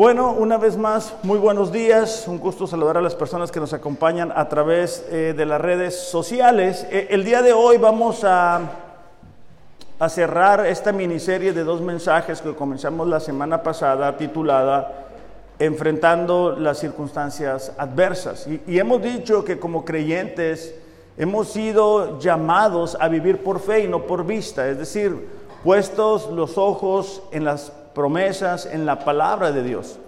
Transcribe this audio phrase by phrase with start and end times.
[0.00, 2.24] Bueno, una vez más, muy buenos días.
[2.26, 5.94] Un gusto saludar a las personas que nos acompañan a través eh, de las redes
[5.94, 6.86] sociales.
[6.90, 8.62] Eh, el día de hoy vamos a,
[10.08, 14.90] cerrar esta miniserie de dos mensajes que comenzamos la semana pasada titulada
[15.58, 18.46] Enfrentando las circunstancias adversas.
[18.46, 20.74] Y, y hemos dicho que como creyentes
[21.18, 25.28] hemos sido llamados a vivir por fe y no por vista, es decir,
[25.62, 29.98] puestos los ojos en las promesas, en la palabra de Dios.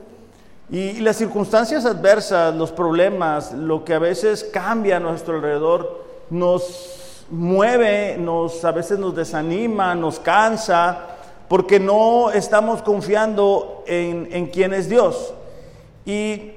[0.70, 7.24] Y, las circunstancias adversas, los problemas, lo que a veces cambia a nuestro alrededor, nos
[7.30, 11.06] mueve, nos, a veces nos desanima, nos cansa,
[11.48, 15.34] porque no estamos confiando en, en quién es Dios.
[16.06, 16.52] Y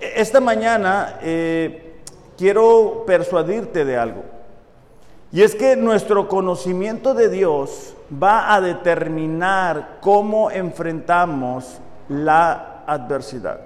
[0.00, 2.00] esta mañana eh,
[2.38, 4.22] quiero persuadirte de algo.
[5.32, 13.60] Y es que nuestro conocimiento de Dios va a determinar cómo enfrentamos la adversidad.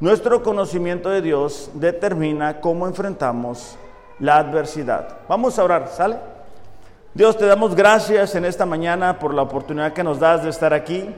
[0.00, 3.76] Nuestro conocimiento de Dios determina cómo enfrentamos
[4.18, 5.08] la adversidad.
[5.28, 6.16] Vamos a orar, ¿sale?
[7.14, 10.74] Dios, te damos gracias en esta mañana por la oportunidad que nos das de estar
[10.74, 11.14] aquí,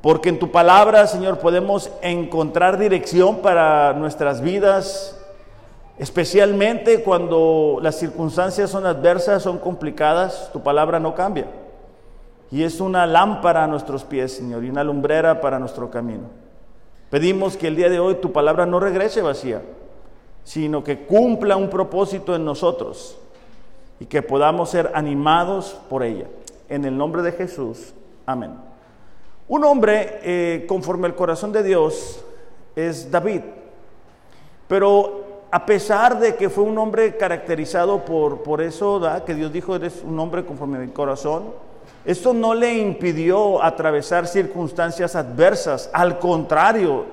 [0.00, 5.18] porque en tu palabra, Señor, podemos encontrar dirección para nuestras vidas,
[5.98, 11.46] especialmente cuando las circunstancias son adversas, son complicadas, tu palabra no cambia
[12.50, 16.24] y es una lámpara a nuestros pies, Señor, y una lumbrera para nuestro camino.
[17.10, 19.62] Pedimos que el día de hoy tu palabra no regrese vacía,
[20.44, 23.18] sino que cumpla un propósito en nosotros
[23.98, 26.26] y que podamos ser animados por ella.
[26.68, 27.94] En el nombre de Jesús,
[28.26, 28.54] amén.
[29.48, 32.24] Un hombre eh, conforme al corazón de Dios
[32.74, 33.42] es David,
[34.66, 39.76] pero a pesar de que fue un hombre caracterizado por, por eso, que Dios dijo,
[39.76, 41.44] eres un hombre conforme al corazón,
[42.06, 47.04] esto no le impidió atravesar circunstancias adversas, al contrario,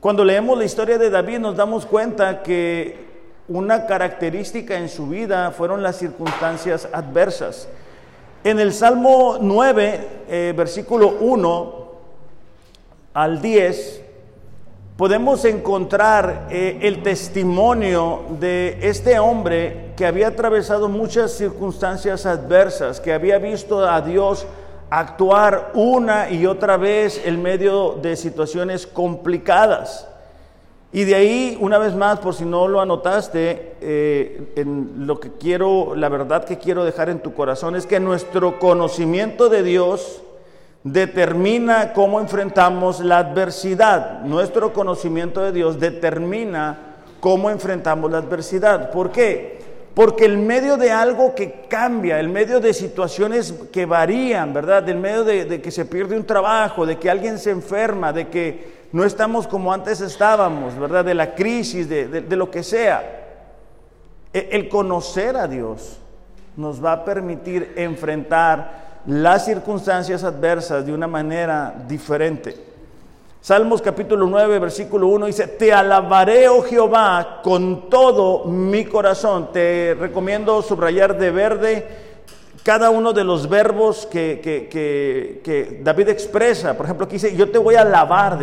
[0.00, 3.10] cuando leemos la historia de David nos damos cuenta que
[3.48, 7.68] una característica en su vida fueron las circunstancias adversas.
[8.42, 11.90] En el Salmo 9, eh, versículo 1
[13.12, 14.02] al 10,
[15.00, 23.14] podemos encontrar eh, el testimonio de este hombre que había atravesado muchas circunstancias adversas, que
[23.14, 24.46] había visto a Dios
[24.90, 30.06] actuar una y otra vez en medio de situaciones complicadas.
[30.92, 35.32] Y de ahí, una vez más, por si no lo anotaste, eh, en lo que
[35.32, 40.20] quiero, la verdad que quiero dejar en tu corazón es que nuestro conocimiento de Dios,
[40.82, 44.22] determina cómo enfrentamos la adversidad.
[44.22, 46.78] Nuestro conocimiento de Dios determina
[47.20, 48.90] cómo enfrentamos la adversidad.
[48.90, 49.60] ¿Por qué?
[49.94, 54.82] Porque el medio de algo que cambia, el medio de situaciones que varían, ¿verdad?
[54.82, 58.80] Del medio de, que se pierde un trabajo, de que alguien se enferma, de que
[58.92, 61.04] no estamos como antes estábamos, ¿verdad?
[61.04, 63.18] De la crisis, de, de lo que sea.
[64.32, 65.98] E, el conocer a Dios
[66.56, 72.70] nos va a permitir enfrentar las circunstancias adversas de una manera diferente.
[73.40, 79.50] Salmos capítulo 9, versículo 1 dice, te alabaré, oh Jehová, con todo mi corazón.
[79.50, 81.88] Te recomiendo subrayar de verde
[82.62, 86.76] cada uno de los verbos que, que, David expresa.
[86.76, 88.38] Por ejemplo, aquí dice, yo te voy a alabar.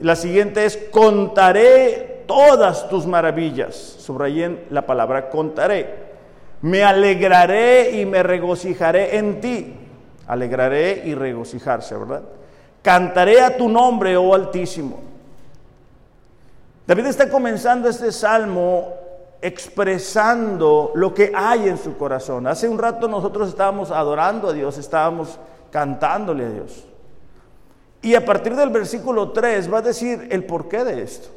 [0.00, 3.74] La siguiente es, contaré todas tus maravillas.
[3.74, 6.11] Subrayen la palabra contaré.
[6.62, 9.74] Me alegraré y me regocijaré en ti.
[10.26, 12.22] Alegraré y regocijarse, ¿verdad?
[12.82, 15.00] Cantaré a tu nombre, oh Altísimo.
[16.86, 18.94] David está comenzando este salmo
[19.40, 22.46] expresando lo que hay en su corazón.
[22.46, 25.38] Hace un rato nosotros estábamos adorando a Dios, estábamos
[25.70, 26.86] cantándole a Dios.
[28.02, 31.28] Y a partir del versículo 3 va a decir el porqué de esto.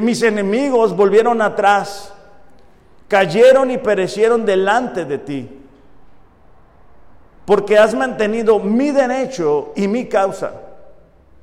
[0.00, 2.12] mis enemigos volvieron atrás
[3.08, 5.48] cayeron y perecieron delante de ti,
[7.46, 10.52] porque has mantenido mi derecho y mi causa.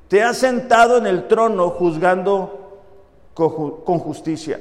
[0.08, 2.78] Te has sentado en el trono juzgando
[3.34, 4.60] con justicia.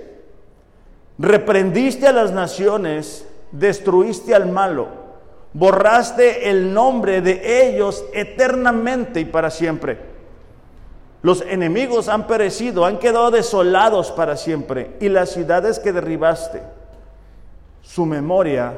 [1.20, 4.88] Reprendiste a las naciones, destruiste al malo,
[5.54, 10.16] borraste el nombre de ellos eternamente y para siempre.
[11.22, 16.62] Los enemigos han perecido, han quedado desolados para siempre, y las ciudades que derribaste
[17.86, 18.74] su memoria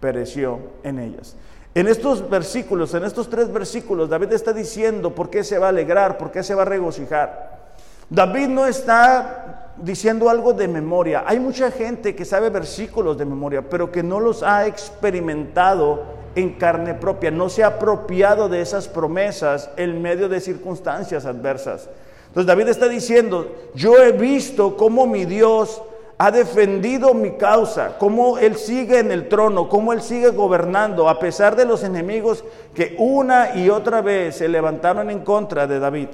[0.00, 1.36] pereció en ellas.
[1.74, 5.70] En estos versículos, en estos tres versículos, David está diciendo por qué se va a
[5.70, 7.72] alegrar, por qué se va a regocijar.
[8.08, 11.24] David no está diciendo algo de memoria.
[11.26, 16.02] Hay mucha gente que sabe versículos de memoria, pero que no los ha experimentado
[16.34, 21.88] en carne propia, no se ha apropiado de esas promesas en medio de circunstancias adversas.
[22.28, 25.82] Entonces David está diciendo, yo he visto cómo mi Dios
[26.18, 31.18] ha defendido mi causa, cómo Él sigue en el trono, cómo Él sigue gobernando, a
[31.18, 32.44] pesar de los enemigos
[32.74, 36.08] que una y otra vez se levantaron en contra de David.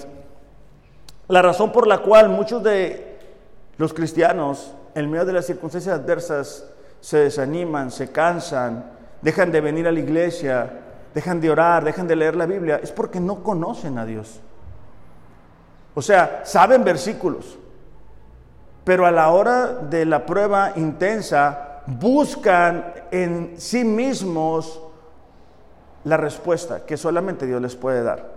[1.28, 3.18] La razón por la cual muchos de
[3.76, 6.64] los cristianos, en medio de las circunstancias adversas,
[7.00, 8.90] se desaniman, se cansan,
[9.20, 10.70] dejan de venir a la iglesia,
[11.14, 14.40] dejan de orar, dejan de leer la Biblia, es porque no conocen a Dios.
[15.94, 17.58] O sea, saben versículos,
[18.88, 24.80] pero a la hora de la prueba intensa buscan en sí mismos
[26.04, 28.32] la respuesta que solamente Dios les puede dar.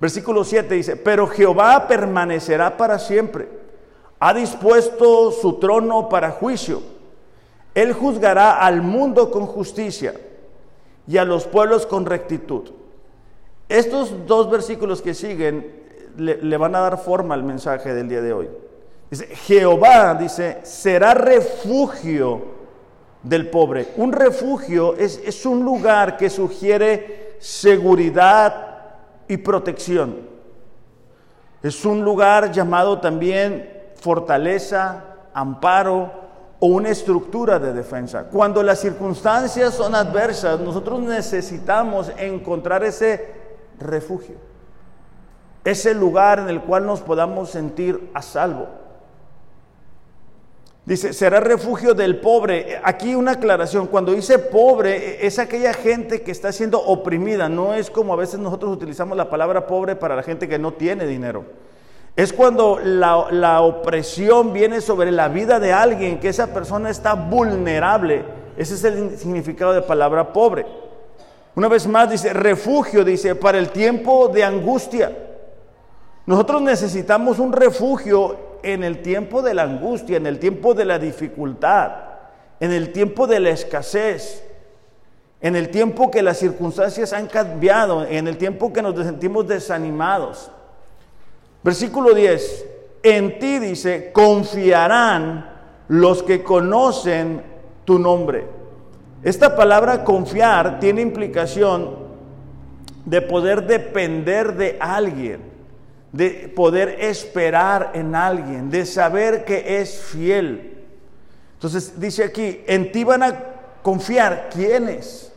[0.00, 3.48] Versículo 7 dice, pero Jehová permanecerá para siempre,
[4.20, 6.80] ha dispuesto su trono para juicio,
[7.74, 10.14] él juzgará al mundo con justicia
[11.08, 12.70] y a los pueblos con rectitud.
[13.68, 15.82] Estos dos versículos que siguen
[16.16, 18.48] le, van a dar forma al mensaje del día de hoy.
[19.12, 22.40] Dice, Jehová, dice, será refugio
[23.22, 23.88] del pobre.
[23.98, 28.94] Un refugio es, es un lugar que sugiere seguridad
[29.28, 30.16] y protección.
[31.62, 35.04] Es un lugar llamado también fortaleza,
[35.34, 36.10] amparo
[36.58, 38.30] o una estructura de defensa.
[38.30, 43.28] Cuando las circunstancias son adversas, nosotros necesitamos encontrar ese
[43.78, 44.36] refugio
[45.64, 48.81] ese lugar en el cual nos podamos sentir a salvo.
[50.84, 52.80] Dice, será refugio del pobre.
[52.82, 57.88] Aquí una aclaración, cuando dice pobre, es aquella gente que está siendo oprimida, no es
[57.88, 61.44] como a veces nosotros utilizamos la palabra pobre para la gente que no tiene dinero.
[62.16, 67.14] Es cuando la, la opresión viene sobre la vida de alguien, que esa persona está
[67.14, 68.24] vulnerable.
[68.56, 70.66] Ese es el significado de palabra pobre.
[71.54, 75.16] Una vez más dice, refugio, dice, para el tiempo de angustia.
[76.26, 80.98] Nosotros necesitamos un refugio en el tiempo de la angustia, en el tiempo de la
[80.98, 81.92] dificultad,
[82.60, 84.44] en el tiempo de la escasez,
[85.40, 90.50] en el tiempo que las circunstancias han cambiado, en el tiempo que nos sentimos desanimados.
[91.64, 92.66] Versículo 10,
[93.02, 95.50] en ti dice, confiarán
[95.88, 97.42] los que conocen
[97.84, 98.46] tu nombre.
[99.22, 101.96] Esta palabra confiar tiene implicación
[103.04, 105.51] de poder depender de alguien
[106.12, 110.84] de poder esperar en alguien, de saber que es fiel.
[111.54, 113.38] Entonces dice aquí, en ti van a
[113.82, 115.32] confiar quiénes?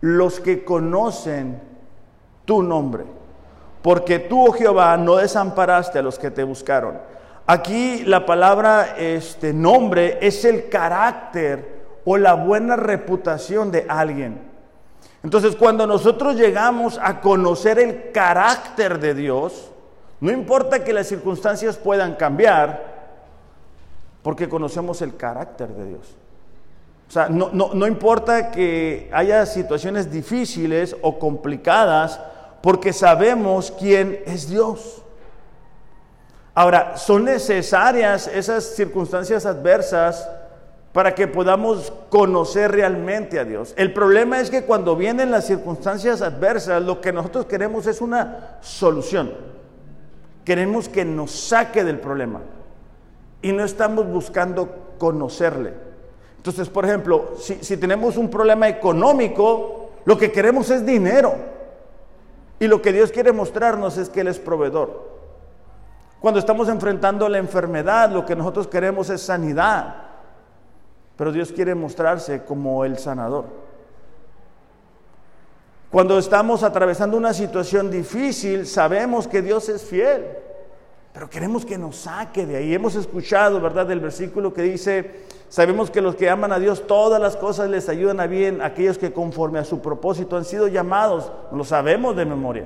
[0.00, 1.60] Los que conocen
[2.44, 3.04] tu nombre.
[3.80, 6.98] Porque tú, oh Jehová, no desamparaste a los que te buscaron.
[7.46, 14.53] Aquí la palabra este nombre es el carácter o la buena reputación de alguien.
[15.24, 19.70] Entonces, cuando nosotros llegamos a conocer el carácter de Dios,
[20.20, 22.92] no importa que las circunstancias puedan cambiar,
[24.22, 26.14] porque conocemos el carácter de Dios.
[27.08, 32.20] O sea, no, no, importa que haya situaciones difíciles o complicadas,
[32.60, 35.02] porque sabemos quién es Dios.
[36.54, 40.28] Ahora, ¿son necesarias esas circunstancias adversas
[40.94, 43.74] para que podamos conocer realmente a Dios.
[43.76, 48.58] El problema es que cuando vienen las circunstancias adversas, lo que nosotros queremos es una
[48.60, 49.32] solución.
[50.44, 52.42] Queremos que nos saque del problema
[53.42, 55.74] y no estamos buscando conocerle.
[56.36, 61.34] Entonces, por ejemplo, si, tenemos un problema económico, lo que queremos es dinero.
[62.60, 65.10] Y lo que Dios quiere mostrarnos es que Él es proveedor.
[66.20, 70.03] Cuando estamos enfrentando la enfermedad, lo que nosotros queremos es sanidad.
[71.16, 73.44] Pero Dios quiere mostrarse como el sanador.
[75.90, 80.26] Cuando estamos atravesando una situación difícil, sabemos que Dios es fiel,
[81.12, 82.74] pero queremos que nos saque de ahí.
[82.74, 87.20] Hemos escuchado, ¿verdad?, del versículo que dice, sabemos que los que aman a Dios, todas
[87.20, 91.30] las cosas les ayudan a bien, aquellos que conforme a su propósito han sido llamados,
[91.52, 92.64] lo sabemos de memoria.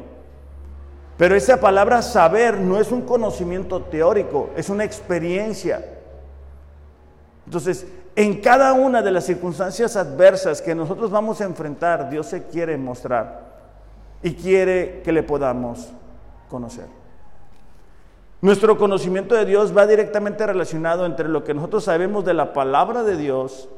[1.19, 5.85] Pero esa palabra saber no es un conocimiento teórico, es una experiencia.
[7.45, 7.87] Entonces,
[8.19, 12.77] en cada una de las circunstancias adversas que nosotros vamos a enfrentar, Dios se quiere
[12.77, 13.43] mostrar
[14.25, 15.93] y quiere que le podamos
[16.51, 16.87] conocer.
[18.41, 23.05] Nuestro conocimiento de Dios va directamente relacionado entre lo que nosotros sabemos de la palabra
[23.05, 23.69] de Dios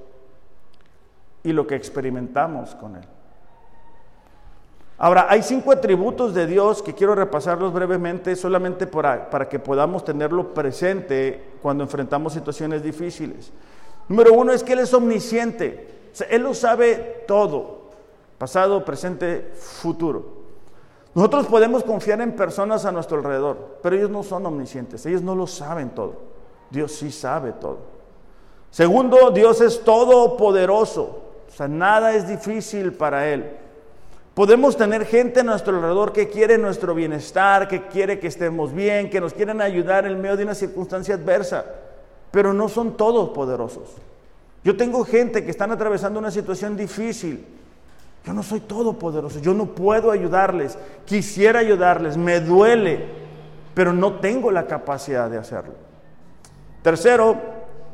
[1.45, 3.05] y lo que experimentamos con Él.
[4.97, 10.03] Ahora, hay cinco atributos de Dios que quiero repasarlos brevemente solamente para, para que podamos
[10.03, 13.53] tenerlo presente cuando enfrentamos situaciones difíciles.
[14.11, 15.87] Número uno es que Él es omnisciente.
[16.29, 17.79] Él lo sabe todo.
[18.39, 20.41] pasado, presente, futuro.
[21.15, 25.35] Nosotros podemos confiar en personas a nuestro alrededor, pero ellos no son omniscientes, ellos no
[25.37, 26.15] lo saben todo.
[26.71, 27.79] Dios sí sabe todo.
[28.71, 31.03] Segundo, Dios es todopoderoso,
[31.49, 33.59] o sea, nada es difícil para Él.
[34.35, 39.11] Podemos tener gente a nuestro alrededor que quiere nuestro bienestar, que quiere que estemos bien,
[39.11, 41.65] que nos quieren ayudar en medio de una circunstancia adversa,
[42.31, 43.89] pero no son todos poderosos.
[44.63, 47.45] Yo tengo gente que están atravesando una situación difícil.
[48.25, 50.77] Yo no soy todopoderoso, yo no puedo ayudarles.
[51.07, 53.07] Quisiera ayudarles, me duele,
[53.75, 55.75] pero no tengo la capacidad de hacerlo.
[56.83, 57.37] Tercero,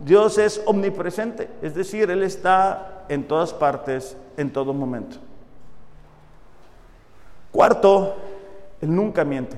[0.05, 5.17] Dios es omnipresente, es decir, Él está en todas partes, en todo momento.
[7.53, 8.17] Cuarto,
[8.81, 9.57] Él nunca miente.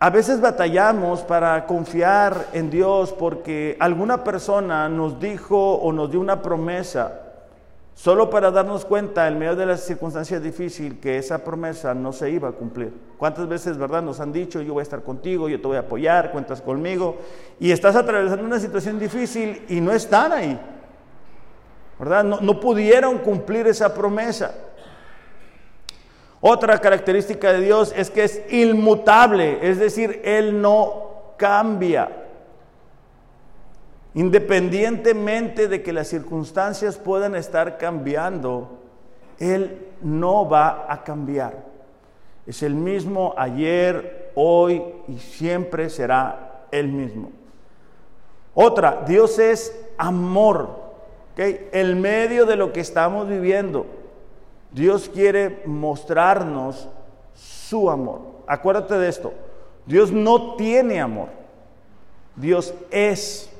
[0.00, 6.20] A veces batallamos para confiar en Dios porque alguna persona nos dijo o nos dio
[6.20, 7.22] una promesa
[7.96, 12.30] solo para darnos cuenta en medio de las circunstancias difíciles que esa promesa no se
[12.30, 12.92] iba a cumplir.
[13.18, 15.80] ¿Cuántas veces, verdad, nos han dicho, yo voy a estar contigo, yo te voy a
[15.80, 17.16] apoyar, cuentas conmigo,
[17.58, 20.60] y estás atravesando una situación difícil y no están ahí?
[21.98, 22.22] ¿Verdad?
[22.22, 24.54] No, no pudieron cumplir esa promesa.
[26.40, 32.08] Otra característica de Dios es que es inmutable, es decir, Él no cambia.
[34.14, 38.78] Independientemente de que las circunstancias puedan estar cambiando,
[39.38, 41.64] Él no va a cambiar.
[42.46, 47.32] Es el mismo ayer, hoy y siempre será el mismo.
[48.54, 50.88] Otra, Dios es amor.
[51.36, 53.86] El medio de lo que estamos viviendo,
[54.70, 56.88] Dios quiere mostrarnos
[57.34, 58.20] su amor.
[58.46, 59.32] Acuérdate de esto.
[59.86, 61.28] Dios no tiene amor.
[62.36, 63.50] Dios es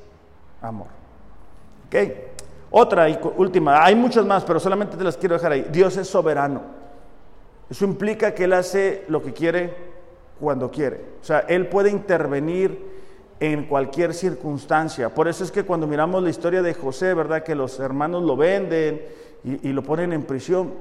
[0.60, 0.88] amor.
[1.86, 1.96] ¿Ok?
[2.70, 5.66] Otra y última, hay muchas más, pero solamente te las quiero dejar ahí.
[5.70, 6.62] Dios es soberano.
[7.70, 9.74] Eso implica que Él hace lo que quiere
[10.38, 11.04] cuando quiere.
[11.20, 12.97] O sea, Él puede intervenir
[13.40, 15.14] en cualquier circunstancia.
[15.14, 17.42] Por eso es que cuando miramos la historia de José, ¿verdad?
[17.42, 19.02] Que los hermanos lo venden
[19.44, 20.72] y, lo ponen en prisión.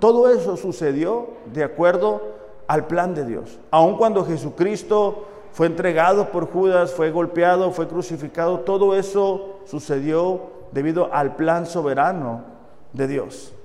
[0.00, 2.22] Todo eso sucedió de acuerdo
[2.66, 3.58] al plan de Dios.
[3.70, 11.12] Aun cuando Jesucristo fue entregado por Judas, fue golpeado, fue crucificado, todo eso sucedió debido
[11.12, 12.44] al plan soberano
[12.92, 13.55] de Dios.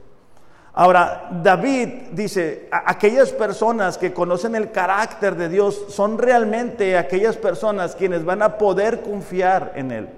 [0.74, 7.96] Ahora, David dice, aquellas personas que conocen el carácter de Dios son realmente aquellas personas
[7.96, 10.10] quienes van a poder confiar en Él.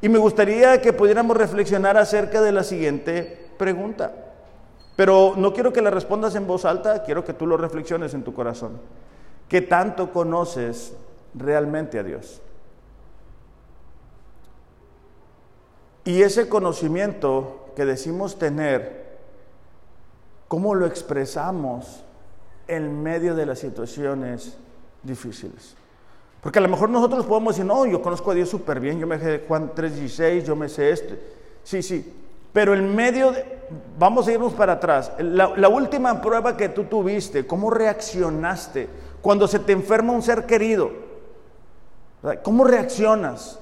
[0.00, 4.12] Y me gustaría que pudiéramos reflexionar acerca de la siguiente pregunta.
[4.94, 8.22] Pero no quiero que la respondas en voz alta, quiero que tú lo reflexiones en
[8.22, 8.80] tu corazón.
[9.48, 10.92] ¿Qué tanto conoces
[11.34, 12.40] realmente a Dios.
[16.04, 19.07] Y ese conocimiento que decimos tener,
[20.48, 22.04] ¿cómo lo expresamos
[22.66, 24.56] en medio de las situaciones
[25.02, 25.76] difíciles?
[26.40, 29.06] Porque a lo mejor nosotros podemos decir, no, yo conozco a Dios súper bien, yo
[29.06, 31.20] me sé Juan 3.16, yo me sé este.
[31.62, 32.14] Sí, sí,
[32.52, 33.44] pero en medio de,
[33.98, 38.88] vamos a irnos para atrás, la, la última prueba que tú tuviste, ¿cómo reaccionaste
[39.20, 40.90] cuando se te enferma un ser querido?
[42.42, 43.60] ¿Cómo reaccionas?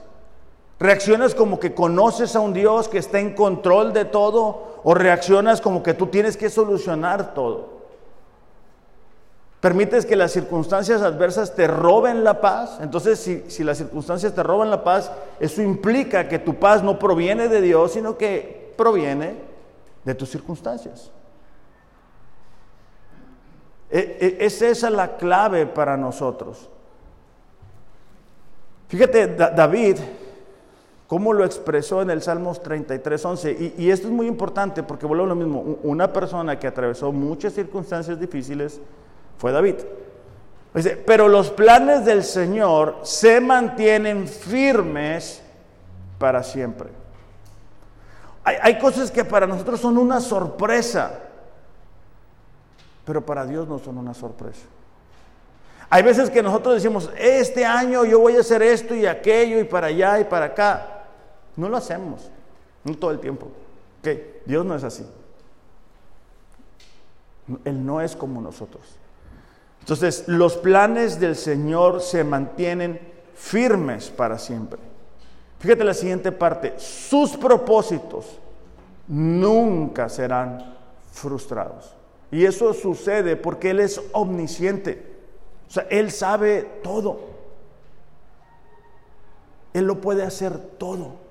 [0.79, 5.61] ¿Reaccionas como que conoces a un Dios que está en control de todo o reaccionas
[5.61, 7.77] como que tú tienes que solucionar todo?
[9.61, 12.79] ¿Permites que las circunstancias adversas te roben la paz?
[12.81, 16.99] Entonces, si, si las circunstancias te roban la paz, eso implica que tu paz no
[16.99, 19.35] proviene de Dios, sino que proviene
[20.05, 21.11] de tus circunstancias.
[23.91, 26.69] E, e, es esa la clave para nosotros.
[28.89, 29.97] Fíjate, David,
[31.07, 33.75] cómo lo expresó en el Salmos 33, 11.
[33.79, 35.79] Y, esto es muy importante porque vuelvo a lo mismo.
[35.83, 38.81] Una persona que atravesó muchas circunstancias difíciles
[39.39, 39.77] fue David.
[40.75, 45.43] Dice, pero los planes del Señor se mantienen firmes
[46.19, 46.91] para siempre.
[48.45, 51.19] Hay, hay cosas que para nosotros son una sorpresa,
[53.05, 54.67] pero para Dios no son una sorpresa.
[55.89, 59.65] Hay veces que nosotros decimos, este año yo voy a hacer esto y aquello y
[59.65, 60.96] para allá y para acá.
[61.57, 62.31] No lo hacemos,
[62.85, 63.49] no todo el tiempo.
[64.03, 64.43] ¿Qué?
[64.47, 65.05] Dios no es así.
[67.65, 68.83] Él no es como nosotros.
[69.81, 73.01] Entonces, los planes del Señor se mantienen
[73.35, 74.81] firmes para siempre.
[75.59, 78.39] Fíjate la siguiente parte, sus propósitos
[79.09, 80.77] nunca serán
[81.13, 81.95] frustrados.
[82.31, 85.17] Y eso sucede porque Él es omnisciente.
[85.69, 87.21] O sea, Él sabe todo.
[89.73, 91.26] Él lo puede hacer todo.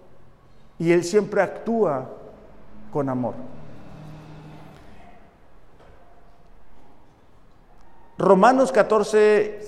[0.78, 2.10] Y Él siempre actúa
[2.92, 3.34] con amor.
[8.18, 9.60] Romanos 14,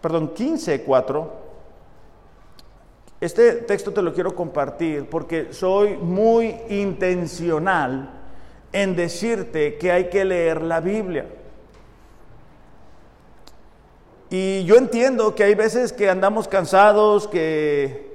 [0.00, 1.44] perdón, 15, 4.
[3.20, 8.10] Este texto te lo quiero compartir porque soy muy intencional
[8.70, 11.26] en decirte que hay que leer la Biblia.
[14.28, 18.13] Y yo entiendo que hay veces que andamos cansados, que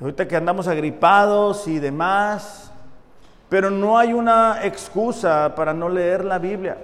[0.00, 2.70] ahorita que andamos agripados y demás,
[3.48, 6.78] pero no hay una excusa para no leer la Biblia.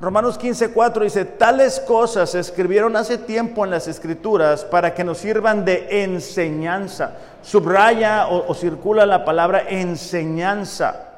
[0.00, 5.04] Romanos 15, 4 dice, tales cosas se escribieron hace tiempo en las escrituras para que
[5.04, 7.18] nos sirvan de enseñanza.
[7.42, 11.08] Subraya o, o circula la palabra enseñanza.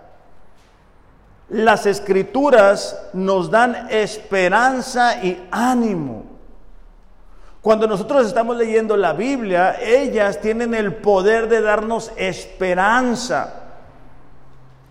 [1.48, 6.31] Las escrituras nos dan esperanza y ánimo.
[7.62, 13.54] Cuando nosotros estamos leyendo la Biblia, ellas tienen el poder de darnos esperanza.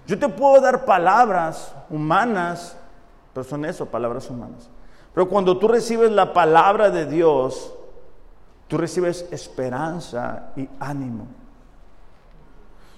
[0.08, 2.78] Yo te puedo dar palabras humanas
[3.34, 4.70] pero son eso, palabras humanas.
[5.14, 7.74] Pero cuando tú recibes la palabra de Dios,
[8.68, 11.28] tú recibes esperanza y ánimo.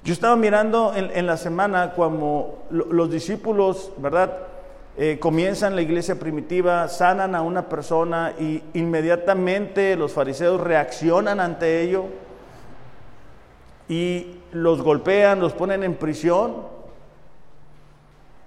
[0.03, 4.33] Yo estaba mirando en, la semana como los discípulos, ¿verdad?
[4.95, 11.81] Eh, comienzan la iglesia primitiva, sanan a una persona y inmediatamente los fariseos reaccionan ante
[11.81, 12.05] ello
[13.89, 16.57] y los golpean, los ponen en prisión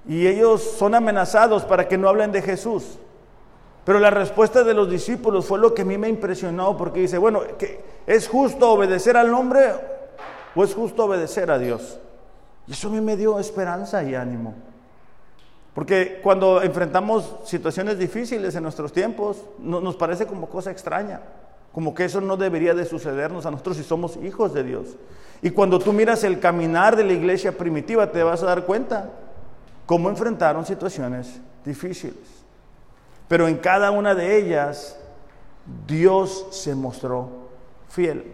[0.08, 2.98] y ellos son amenazados para que no hablen de Jesús.
[3.84, 7.18] Pero la respuesta de los discípulos fue lo que a mí me impresionó porque dice,
[7.18, 7.42] bueno,
[8.06, 9.72] ¿es justo obedecer al hombre
[10.54, 11.98] o es justo obedecer a Dios?
[12.68, 14.54] Y eso a mí me dio esperanza y ánimo.
[15.76, 21.20] Porque cuando enfrentamos situaciones difíciles en nuestros tiempos, nos parece como cosa extraña,
[21.70, 24.96] como que eso no debería de sucedernos a nosotros si somos hijos de Dios.
[25.42, 29.10] Y cuando tú miras el caminar de la iglesia primitiva, te vas a dar cuenta
[29.84, 32.24] cómo enfrentaron situaciones difíciles.
[33.28, 34.98] Pero en cada una de ellas
[35.86, 37.28] Dios se mostró
[37.90, 38.32] fiel.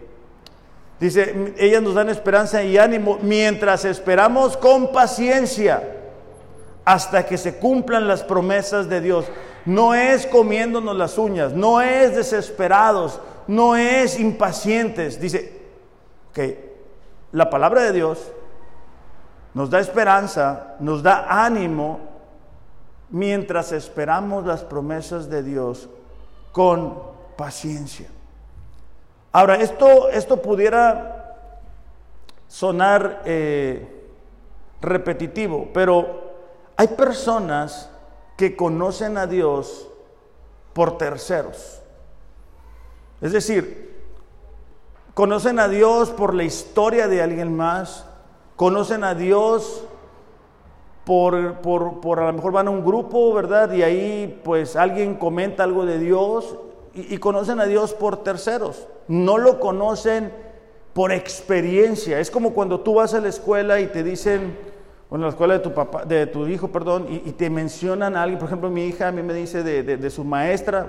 [0.97, 5.99] Dice, ellas nos dan esperanza y ánimo mientras esperamos con paciencia
[6.85, 9.25] hasta que se cumplan las promesas de Dios.
[9.65, 15.19] No es comiéndonos las uñas, no es desesperados, no es impacientes.
[15.19, 15.61] Dice
[16.33, 16.73] que
[17.31, 18.31] la palabra de Dios
[19.53, 21.99] nos da esperanza, nos da ánimo
[23.09, 25.87] mientras esperamos las promesas de Dios
[26.51, 27.01] con
[27.37, 28.07] paciencia.
[29.31, 31.37] Ahora, esto, esto pudiera
[32.47, 34.05] sonar eh,
[34.81, 36.22] repetitivo, pero
[36.75, 37.89] hay personas
[38.37, 39.87] que conocen a Dios
[40.73, 41.81] por terceros.
[43.21, 44.03] Es decir,
[45.13, 48.05] conocen a Dios por la historia de alguien más,
[48.55, 49.85] conocen a Dios
[51.05, 53.71] por, por, a lo mejor van a un grupo, ¿verdad?
[53.73, 56.57] Y ahí pues alguien comenta algo de Dios
[56.93, 58.87] y, conocen a Dios por terceros.
[59.07, 60.31] No lo conocen
[60.93, 62.19] por experiencia.
[62.19, 64.57] Es como cuando tú vas a la escuela y te dicen,
[65.13, 68.39] bueno, la escuela de tu papá, de tu hijo, perdón, y, te mencionan a alguien,
[68.39, 70.87] por ejemplo, mi hija a mí me dice de, de, su maestra,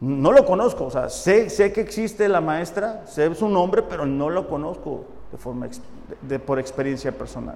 [0.00, 4.04] no lo conozco, o sea, sé, sé que existe la maestra, sé su nombre, pero
[4.04, 5.68] no lo conozco de forma
[6.22, 7.54] de, por experiencia personal.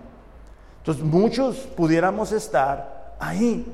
[0.78, 3.66] Entonces muchos pudiéramos estar ahí.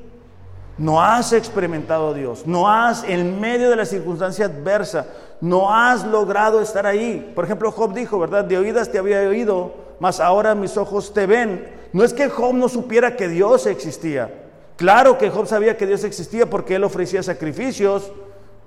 [0.79, 5.05] No has experimentado a Dios, no has, en medio de la circunstancia adversa,
[5.39, 7.31] no has logrado estar ahí.
[7.35, 8.43] Por ejemplo, Job dijo, ¿verdad?
[8.43, 11.79] De oídas te había oído, mas ahora mis ojos te ven.
[11.93, 14.33] No es que Job no supiera que Dios existía.
[14.77, 18.11] Claro que Job sabía que Dios existía porque él ofrecía sacrificios,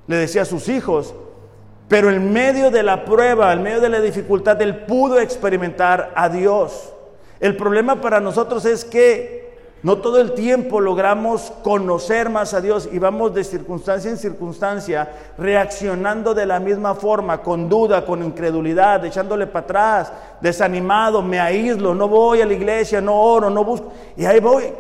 [0.07, 1.15] le decía a sus hijos,
[1.89, 6.29] pero en medio de la prueba, en medio de la dificultad, él pudo experimentar a
[6.29, 6.93] Dios.
[7.41, 9.44] El problema para nosotros es que
[9.85, 15.13] no todo el tiempo logramos conocer más a Dios y vamos de circunstancia en circunstancia
[15.37, 21.95] reaccionando de la misma forma, con duda, con incredulidad, echándole para atrás, desanimado, me aíslo,
[21.95, 23.93] no voy a la iglesia, no oro, no busco.
[24.17, 24.73] Y ahí voy.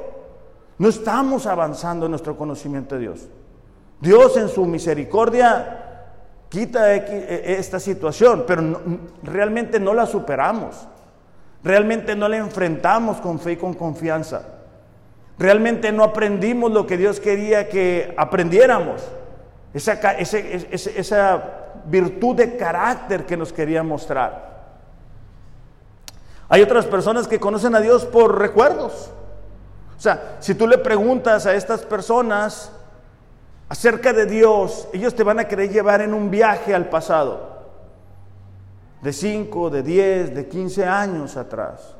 [0.78, 3.28] No estamos avanzando en nuestro conocimiento de Dios.
[4.00, 5.80] Dios en su misericordia
[6.48, 8.80] quita e, esta situación, pero
[9.22, 10.88] realmente no la superamos.
[11.62, 14.53] Realmente no la enfrentamos con fe y con confianza.
[15.38, 19.02] Realmente no aprendimos lo que Dios quería que aprendiéramos.
[19.72, 21.42] Esa, esa
[21.86, 24.54] virtud de carácter que nos quería mostrar.
[26.48, 29.10] Hay otras personas que conocen a Dios por recuerdos.
[29.96, 32.70] O sea, si tú le preguntas a estas personas,
[33.68, 37.54] acerca de Dios, ellos te van a querer llevar en un viaje al pasado,
[39.02, 41.96] de 5, de 10, de 15 años atrás.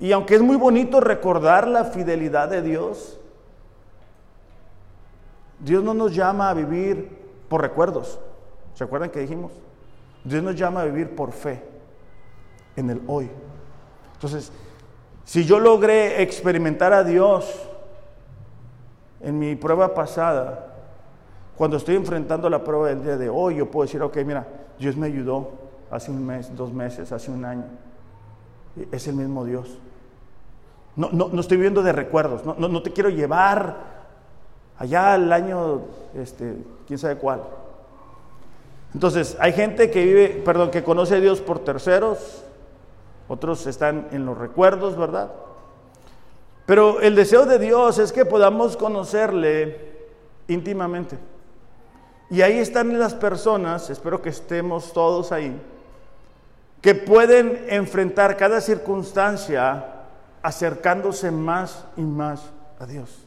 [0.00, 3.18] Y aunque es muy bonito recordar la fidelidad de Dios,
[5.60, 7.08] Dios no nos llama a vivir
[7.48, 8.18] por recuerdos.
[8.74, 9.52] ¿Se acuerdan que dijimos?
[10.24, 11.62] Dios nos llama a vivir por fe
[12.76, 13.30] en el hoy.
[14.14, 14.52] Entonces,
[15.24, 17.68] si yo logré experimentar a Dios
[19.20, 20.74] en mi prueba pasada,
[21.56, 24.46] cuando estoy enfrentando la prueba del día de hoy, yo puedo decir, ok, mira,
[24.78, 25.50] Dios me ayudó
[25.90, 27.64] hace un mes, dos meses, hace un año.
[28.90, 29.78] Es el mismo Dios.
[30.94, 33.76] No, no, estoy viviendo de recuerdos, no, no, te quiero llevar
[34.78, 35.80] allá al año,
[36.14, 36.56] este,
[36.86, 37.42] quién sabe cuál.
[38.92, 42.44] Entonces, hay gente que vive, perdón, que conoce a Dios por terceros,
[43.26, 45.32] otros están en los recuerdos, ¿verdad?
[46.66, 49.92] Pero el deseo de Dios es que podamos conocerle
[50.46, 51.18] íntimamente.
[52.28, 55.58] Y ahí están las personas, espero que estemos todos ahí,
[56.82, 59.86] que pueden enfrentar cada circunstancia
[60.42, 62.42] acercándose más y más
[62.78, 63.24] a Dios.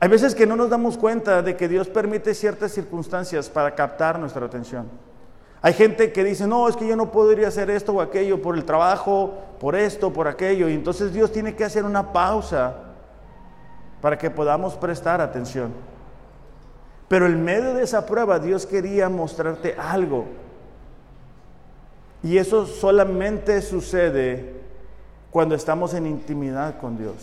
[0.00, 4.18] Hay veces que no nos damos cuenta de que Dios permite ciertas circunstancias para captar
[4.18, 4.88] nuestra atención.
[5.62, 8.56] Hay gente que dice, no, es que yo no podría hacer esto o aquello por
[8.56, 10.68] el trabajo, por esto, por aquello.
[10.68, 12.74] Y entonces Dios tiene que hacer una pausa
[14.00, 15.72] para que podamos prestar atención.
[17.06, 20.41] Pero en medio de esa prueba Dios quería mostrarte algo.
[22.22, 24.54] Y eso solamente sucede
[25.30, 27.14] cuando estamos en intimidad con Dios.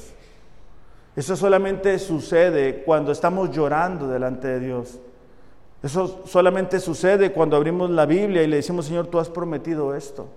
[1.15, 4.99] Eso solamente sucede cuando estamos llorando delante de Dios.
[5.81, 10.27] Eso solamente sucede cuando abrimos la Biblia y le decimos, Señor, tú has prometido esto.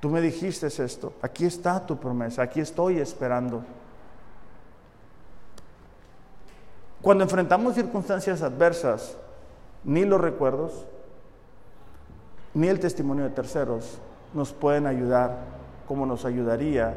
[0.00, 1.12] Tú me dijiste esto.
[1.22, 2.42] Aquí está tu promesa.
[2.42, 3.64] Aquí estoy esperando.
[7.00, 9.16] Cuando enfrentamos circunstancias adversas,
[9.84, 10.84] ni los recuerdos,
[12.56, 13.98] ni el testimonio de terceros
[14.32, 15.36] nos pueden ayudar
[15.86, 16.94] como nos ayudaría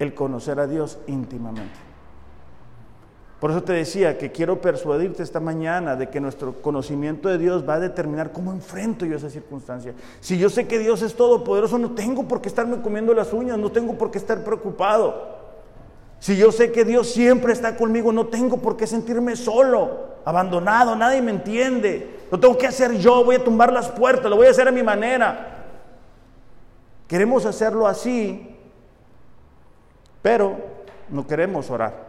[0.00, 1.78] el conocer a Dios íntimamente.
[3.38, 7.68] Por eso te decía que quiero persuadirte esta mañana de que nuestro conocimiento de Dios
[7.68, 9.94] va a determinar cómo enfrento yo esa circunstancia.
[10.18, 13.58] Si yo sé que Dios es todopoderoso, no tengo por qué estarme comiendo las uñas,
[13.58, 15.36] no tengo por qué estar preocupado.
[16.18, 20.96] Si yo sé que Dios siempre está conmigo, no tengo por qué sentirme solo, abandonado,
[20.96, 22.15] nadie me entiende.
[22.30, 24.72] Lo tengo que hacer yo, voy a tumbar las puertas, lo voy a hacer a
[24.72, 25.64] mi manera.
[27.06, 28.56] Queremos hacerlo así,
[30.22, 30.56] pero
[31.08, 32.06] no queremos orar.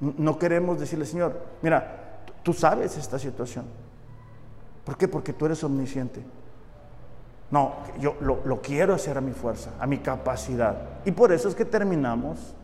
[0.00, 3.66] No queremos decirle, Señor, mira, tú sabes esta situación.
[4.84, 5.08] ¿Por qué?
[5.08, 6.22] Porque tú eres omnisciente.
[7.50, 10.76] No, yo lo, quiero hacer a mi fuerza, a mi capacidad.
[11.04, 12.54] Y por eso es que terminamos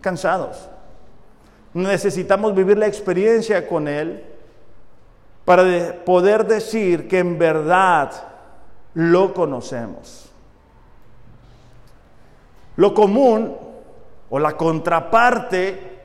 [0.00, 0.68] cansados.
[1.74, 4.24] Necesitamos vivir la experiencia con Él
[5.44, 5.64] para
[6.04, 8.12] poder decir que en verdad
[8.94, 10.30] lo conocemos.
[12.76, 13.56] Lo común
[14.30, 15.98] o la contraparte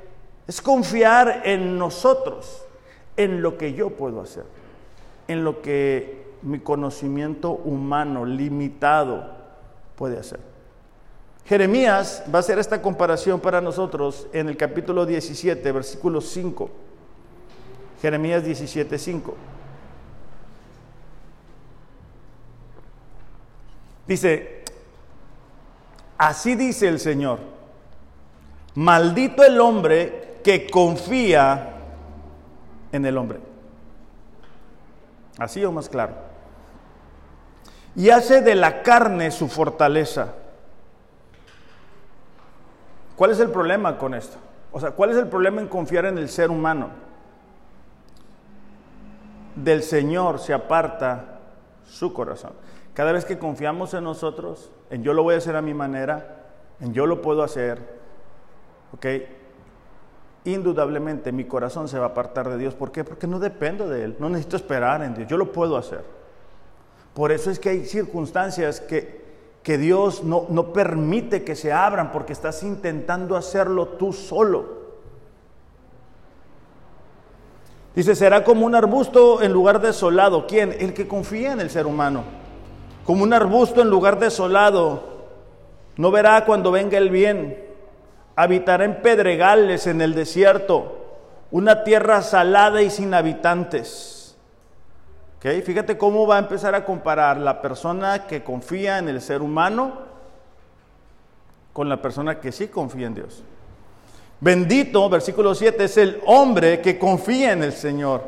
[0.47, 2.65] es confiar en nosotros,
[3.15, 4.45] en lo que yo puedo hacer,
[5.27, 9.29] en lo que mi conocimiento humano limitado
[9.95, 10.52] puede hacer.
[11.45, 16.69] Jeremías va a hacer esta comparación para nosotros en el capítulo 17, versículo 5.
[18.01, 19.35] Jeremías 17, 5.
[24.07, 24.63] Dice,
[26.17, 27.39] así dice el Señor,
[28.75, 31.75] maldito el hombre que confía
[32.91, 33.39] en el hombre.
[35.37, 36.13] Así o más claro.
[37.95, 40.35] Y hace de la carne su fortaleza.
[43.15, 44.37] ¿Cuál es el problema con esto?
[44.71, 46.89] O sea, ¿cuál es el problema en confiar en el ser humano?
[49.55, 51.39] Del Señor se aparta
[51.85, 52.53] su corazón.
[52.93, 56.45] Cada vez que confiamos en nosotros, en yo lo voy a hacer a mi manera,
[56.79, 57.79] en yo lo puedo hacer,
[58.93, 59.05] ¿ok?
[60.45, 62.73] indudablemente mi corazón se va a apartar de Dios.
[62.73, 63.03] ¿Por qué?
[63.03, 66.03] Porque no dependo de Él, no necesito esperar en Dios, yo lo puedo hacer.
[67.13, 69.22] Por eso es que hay circunstancias que,
[69.63, 74.83] que Dios no, no permite que se abran porque estás intentando hacerlo tú solo.
[77.95, 80.45] Dice, será como un arbusto en lugar desolado.
[80.47, 80.75] ¿Quién?
[80.77, 82.23] El que confía en el ser humano.
[83.05, 85.03] Como un arbusto en lugar desolado.
[85.95, 87.63] No verá cuando venga el bien
[88.35, 90.99] habitará en pedregales en el desierto,
[91.51, 94.22] una tierra salada y sin habitantes.
[95.43, 95.61] ¿Okay?
[95.61, 99.91] Fíjate cómo va a empezar a comparar la persona que confía en el ser humano
[101.73, 103.43] con la persona que sí confía en Dios.
[104.39, 108.23] Bendito, versículo 7, es el hombre que confía en el Señor,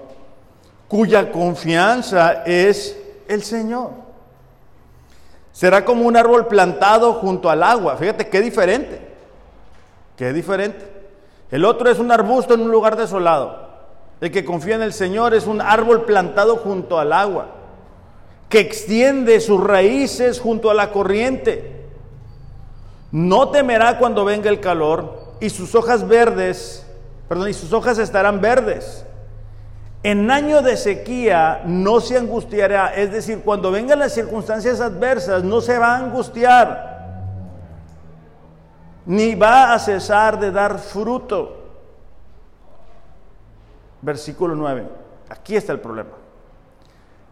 [0.89, 3.91] cuya confianza es el Señor.
[5.53, 7.95] Será como un árbol plantado junto al agua.
[7.95, 8.99] Fíjate qué diferente.
[10.17, 10.85] Qué diferente.
[11.49, 13.64] El otro es un arbusto en un lugar desolado.
[14.21, 17.47] El que confía en el Señor es un árbol plantado junto al agua,
[18.49, 21.85] que extiende sus raíces junto a la corriente.
[23.11, 26.85] No temerá cuando venga el calor y sus hojas verdes,
[27.27, 29.05] perdón, y sus hojas estarán verdes.
[30.03, 35.61] En año de sequía no se angustiará, es decir, cuando vengan las circunstancias adversas no
[35.61, 36.95] se va a angustiar,
[39.05, 41.64] ni va a cesar de dar fruto.
[44.05, 44.87] Versículo 9,
[45.29, 46.11] aquí está el problema.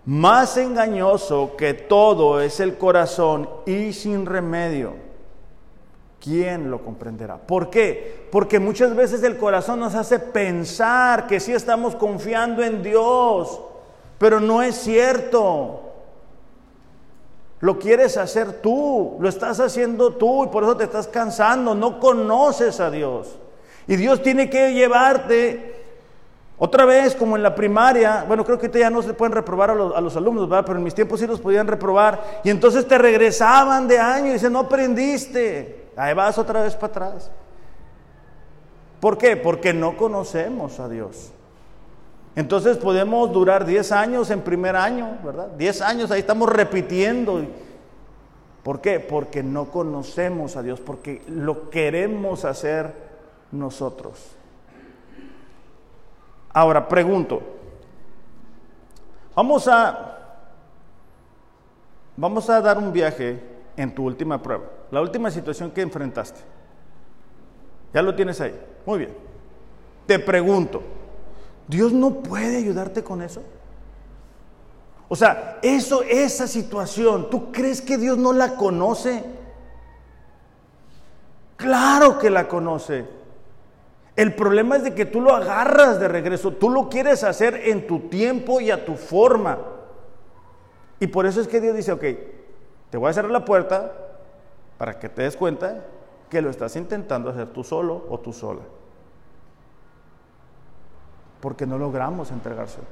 [0.05, 4.95] Más engañoso que todo es el corazón y sin remedio.
[6.19, 7.37] ¿Quién lo comprenderá?
[7.37, 8.27] ¿Por qué?
[8.31, 13.61] Porque muchas veces el corazón nos hace pensar que sí estamos confiando en Dios,
[14.17, 15.79] pero no es cierto.
[17.59, 21.99] Lo quieres hacer tú, lo estás haciendo tú y por eso te estás cansando, no
[21.99, 23.37] conoces a Dios.
[23.85, 25.72] Y Dios tiene que llevarte
[26.57, 29.75] otra vez, como en la primaria, bueno, creo que ya no se pueden reprobar a
[29.75, 30.63] los, alumnos, ¿verdad?
[30.65, 32.41] Pero en mis tiempos sí los podían reprobar.
[32.43, 35.89] Y entonces te regresaban de año y dicen, no aprendiste.
[35.95, 37.31] Ahí vas otra vez para atrás.
[38.99, 39.35] ¿Por qué?
[39.35, 41.31] Porque no conocemos a Dios.
[42.35, 45.47] Entonces podemos durar 10 años en primer año, ¿verdad?
[45.57, 47.45] 10 años ahí estamos repitiendo.
[48.63, 48.99] ¿Por qué?
[48.99, 52.93] Porque no conocemos a Dios, porque lo queremos hacer
[53.51, 54.37] nosotros.
[56.53, 57.41] Ahora, pregunto,
[59.35, 60.17] vamos a,
[62.15, 63.41] vamos a dar un viaje
[63.75, 66.39] en tu última prueba, la última situación que enfrentaste.
[67.91, 68.59] Ya lo tienes ahí.
[68.85, 69.17] Muy bien.
[70.05, 70.83] Te pregunto,
[71.67, 73.41] ¿Dios no puede ayudarte con eso?
[75.07, 79.23] O sea, eso, esa situación, ¿tú crees que Dios no la conoce?
[81.55, 83.05] Claro que la conoce.
[84.15, 87.87] El problema es de que tú lo agarras de regreso, tú lo quieres hacer en
[87.87, 89.57] tu tiempo y a tu forma.
[90.99, 92.03] Y por eso es que Dios dice, ok,
[92.89, 93.91] te voy a cerrar la puerta
[94.77, 95.83] para que te des cuenta
[96.29, 98.61] que lo estás intentando hacer tú solo o tú sola.
[101.41, 102.85] Porque no logramos entregárselo.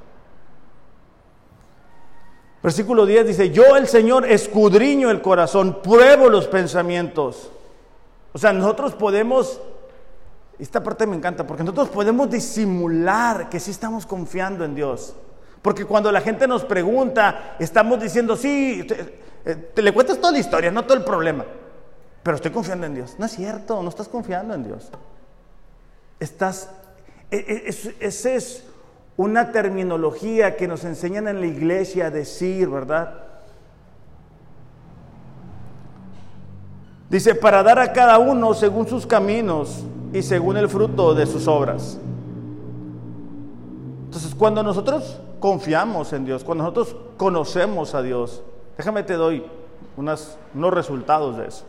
[2.62, 7.50] Versículo 10 dice, yo el Señor escudriño el corazón, pruebo los pensamientos.
[8.32, 9.60] O sea, nosotros podemos,
[10.62, 15.16] esta parte me encanta, porque nosotros podemos disimular que sí estamos confiando en Dios.
[15.60, 18.86] Porque cuando la gente nos pregunta, estamos diciendo, sí,
[19.44, 21.44] eh, te, le cuentas toda la historia, no todo el problema.
[22.22, 23.16] Pero estoy confiando en Dios.
[23.18, 24.88] No es cierto, no estás confiando en Dios.
[26.20, 26.70] Estás,
[27.30, 28.62] e, e, esa es
[29.16, 33.24] una terminología que nos enseñan en la iglesia a decir, ¿verdad?
[37.10, 41.48] Dice, para dar a cada uno según sus caminos y según el fruto de sus
[41.48, 41.98] obras.
[44.04, 48.42] Entonces, cuando nosotros confiamos en Dios, cuando nosotros conocemos a Dios,
[48.76, 49.44] Déjame te doy
[49.96, 50.36] unos
[50.74, 51.64] resultados de eso.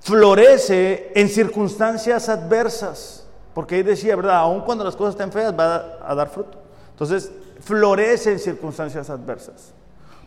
[0.00, 4.36] Florece en circunstancias adversas, porque ahí decía, ¿verdad?
[4.36, 6.58] Aun cuando las cosas estén feas va a dar fruto.
[6.90, 9.72] Entonces, florece en circunstancias adversas.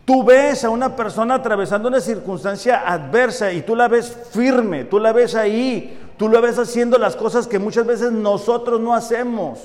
[0.04, 5.00] Tú ves a una persona atravesando una circunstancia adversa y tú la ves firme, tú
[5.00, 9.60] la ves ahí, tú la ves haciendo las cosas que muchas veces nosotros no hacemos.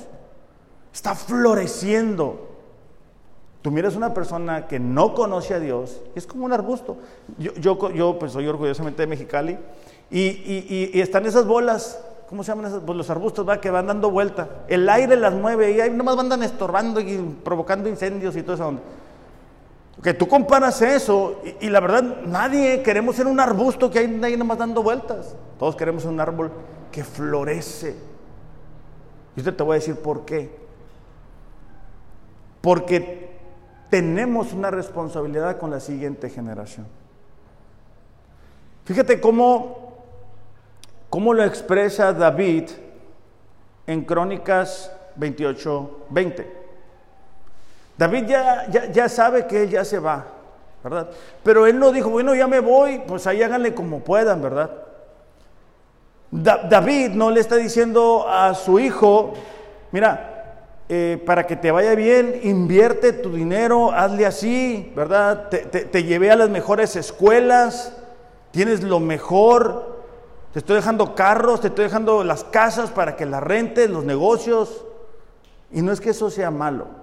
[0.92, 2.52] Está floreciendo.
[3.62, 6.96] Tú miras una persona que no conoce a Dios, es como un arbusto.
[7.38, 9.56] Yo, yo, pues soy orgullosamente de Mexicali
[10.10, 12.82] y, están esas bolas, ¿cómo se llaman esas?
[12.84, 14.64] Pues los arbustos va, que van dando vuelta.
[14.66, 18.74] El aire las mueve y ahí nomás andan estorbando y provocando incendios y todo eso.
[20.00, 24.36] Que tú comparas eso y, la verdad nadie queremos ser un arbusto que hay ahí
[24.36, 25.36] nomás dando vueltas.
[25.58, 26.50] Todos queremos un árbol
[26.90, 27.96] que florece.
[29.36, 30.50] Y usted te voy a decir por qué.
[32.60, 33.32] Porque
[33.90, 36.86] tenemos una responsabilidad con la siguiente generación.
[38.84, 39.98] Fíjate cómo,
[41.10, 42.70] cómo lo expresa David
[43.86, 46.61] en Crónicas 28, 20.
[48.02, 50.26] David ya, ya, sabe que él ya se va,
[50.82, 51.10] ¿verdad?
[51.44, 54.72] Pero él no dijo, bueno, ya me voy, pues ahí háganle como puedan, ¿verdad?
[56.32, 59.34] David no le está diciendo a su hijo,
[59.92, 60.56] mira,
[60.88, 65.48] eh, para que te vaya bien, invierte tu dinero, hazle así, ¿verdad?
[65.48, 67.96] Te, te, llevé a las mejores escuelas,
[68.50, 70.02] tienes lo mejor,
[70.52, 74.86] te estoy dejando carros, te estoy dejando las casas para que las rentes, los negocios.
[75.70, 77.01] Y no es que eso sea malo,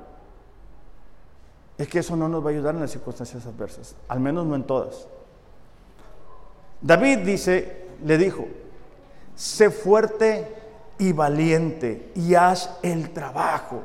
[1.80, 4.54] es que eso no nos va a ayudar en las circunstancias adversas, al menos no
[4.54, 5.08] en todas.
[6.82, 8.46] David dice, le dijo,
[9.34, 10.56] sé fuerte
[10.98, 13.82] y valiente y haz el trabajo.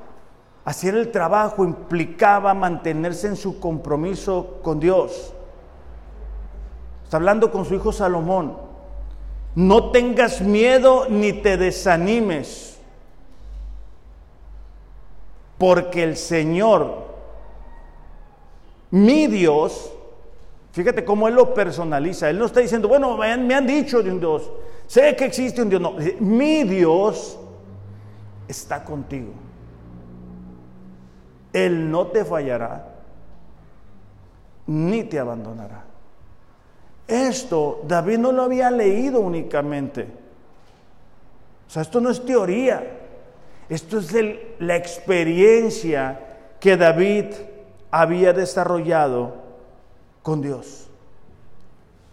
[0.65, 5.33] Hacer el trabajo implicaba mantenerse en su compromiso con Dios.
[7.05, 8.59] Está hablando con su hijo Salomón.
[9.55, 12.77] No tengas miedo ni te desanimes,
[15.59, 17.14] porque el Señor,
[18.91, 19.93] mi Dios,
[20.73, 22.31] fíjate cómo Él lo personaliza.
[22.31, 24.51] Él no está diciendo, bueno, me han, dicho de un Dios,
[24.87, 25.81] sé que existe un Dios.
[25.81, 27.39] No, mi Dios
[28.49, 29.33] está contigo.
[31.53, 32.95] Él no te fallará,
[34.67, 35.85] ni te abandonará.
[37.07, 40.09] Esto David no lo había leído únicamente.
[41.67, 43.01] O sea, esto no es teoría.
[43.69, 44.15] Esto es
[44.59, 46.21] la experiencia
[46.61, 47.27] que David
[47.95, 49.35] había desarrollado
[50.23, 50.89] con Dios.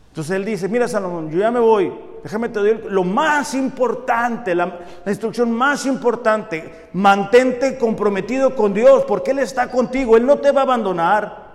[0.09, 1.91] Entonces él dice, mira Salomón, yo ya me voy,
[2.21, 9.05] déjame te doy lo más importante, la, la, instrucción más importante, mantente comprometido con Dios,
[9.07, 11.51] porque Él está contigo, Él no te va a abandonar,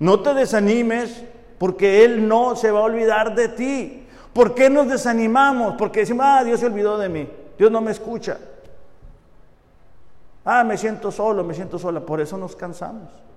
[0.00, 1.22] no te desanimes,
[1.58, 4.06] porque Él no se va a olvidar de ti.
[4.32, 5.74] ¿Por qué nos desanimamos?
[5.76, 8.38] Porque decimos, ah, Dios se olvidó de mí, Dios no me escucha.
[10.44, 13.27] Ah, me siento solo, me siento sola, por eso nos cansamos.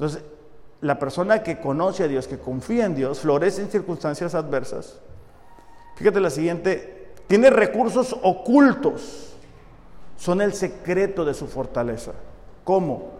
[0.00, 0.22] Entonces,
[0.80, 4.98] la persona que conoce a Dios, que confía en Dios, florece en circunstancias adversas.
[5.96, 9.34] Fíjate la siguiente, tiene recursos ocultos,
[10.16, 12.12] son el secreto de su fortaleza.
[12.64, 13.10] ¿Cómo?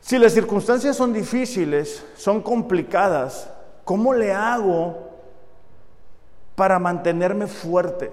[0.00, 3.50] Si las circunstancias son difíciles, son complicadas,
[3.84, 5.10] ¿cómo le hago
[6.54, 8.12] para mantenerme fuerte?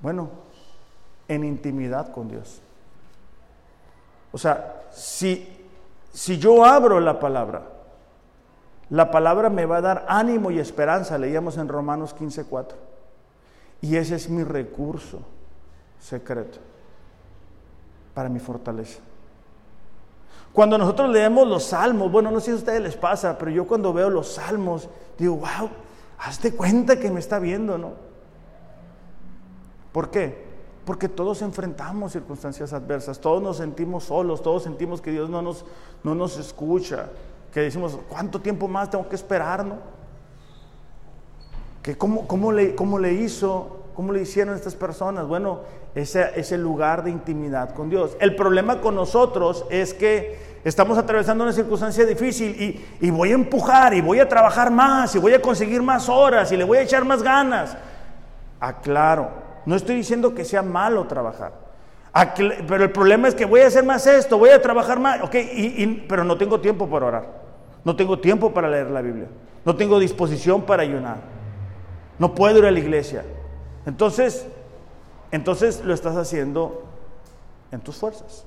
[0.00, 0.28] Bueno,
[1.28, 2.60] en intimidad con Dios.
[4.32, 5.48] O sea, si,
[6.12, 7.62] si yo abro la palabra,
[8.90, 12.74] la palabra me va a dar ánimo y esperanza, leíamos en Romanos 15:4.
[13.80, 15.20] Y ese es mi recurso
[16.00, 16.58] secreto
[18.14, 19.00] para mi fortaleza.
[20.52, 23.66] Cuando nosotros leemos los salmos, bueno, no sé si a ustedes les pasa, pero yo
[23.66, 25.70] cuando veo los salmos, digo, wow,
[26.18, 27.92] hazte cuenta que me está viendo, ¿no?
[29.92, 30.47] ¿Por qué?
[30.88, 35.66] Porque todos enfrentamos circunstancias adversas, todos nos sentimos solos, todos sentimos que Dios no nos,
[36.02, 37.10] no nos escucha,
[37.52, 39.74] que decimos, ¿cuánto tiempo más tengo que esperar, no?
[41.82, 45.26] Que cómo, cómo, le, cómo le hizo, cómo le hicieron estas personas.
[45.26, 45.60] Bueno,
[45.94, 48.16] ese, ese lugar de intimidad con Dios.
[48.18, 53.34] El problema con nosotros es que estamos atravesando una circunstancia difícil y, y, voy a
[53.34, 56.78] empujar y voy a trabajar más y voy a conseguir más horas y le voy
[56.78, 57.76] a echar más ganas.
[58.58, 61.52] Aclaro, no estoy diciendo que sea malo trabajar,
[62.66, 65.36] pero el problema es que voy a hacer más esto, voy a trabajar más, ok,
[66.08, 67.26] pero no tengo tiempo para orar,
[67.84, 69.26] no tengo tiempo para leer la Biblia,
[69.66, 71.18] no tengo disposición para ayunar,
[72.18, 73.26] no puedo ir a la iglesia.
[73.84, 74.46] Entonces,
[75.32, 76.84] entonces lo estás haciendo
[77.70, 78.46] en tus fuerzas.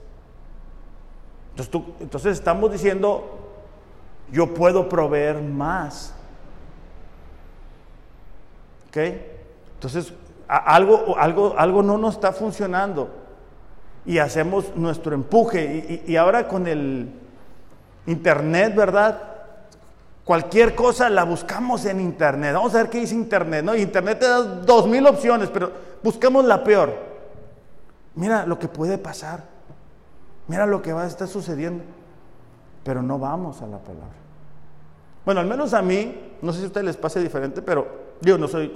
[1.99, 3.53] Entonces, estamos diciendo,
[4.31, 6.15] yo puedo proveer más.
[8.87, 8.97] ¿Ok?
[9.75, 10.13] Entonces,
[10.51, 13.09] algo, algo, algo no nos está funcionando
[14.05, 16.03] y hacemos nuestro empuje.
[16.05, 17.09] Y, ahora con el
[18.05, 19.21] Internet, ¿verdad?
[20.25, 22.53] Cualquier cosa la buscamos en Internet.
[22.53, 23.75] Vamos a ver qué dice Internet, ¿no?
[23.75, 25.71] Internet te da dos mil opciones, pero
[26.03, 26.93] buscamos la peor.
[28.15, 29.43] Mira lo que puede pasar.
[30.47, 31.83] Mira lo que va a estar sucediendo.
[32.83, 34.21] Pero no vamos a la palabra.
[35.23, 37.87] Bueno, al menos a mí, no sé si a ustedes les pase diferente, pero
[38.21, 38.75] yo no soy,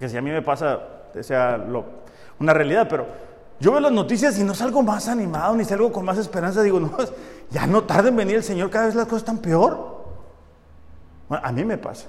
[0.00, 0.80] que si a mí me pasa,
[1.20, 1.84] sea lo,
[2.40, 3.06] una realidad, pero
[3.60, 6.62] yo veo las noticias y no salgo más animado, ni salgo con más esperanza.
[6.62, 6.90] Digo, no,
[7.50, 10.00] ya no tarde en venir el Señor, cada vez las cosas están peor.
[11.28, 12.06] Bueno, a mí me pasa.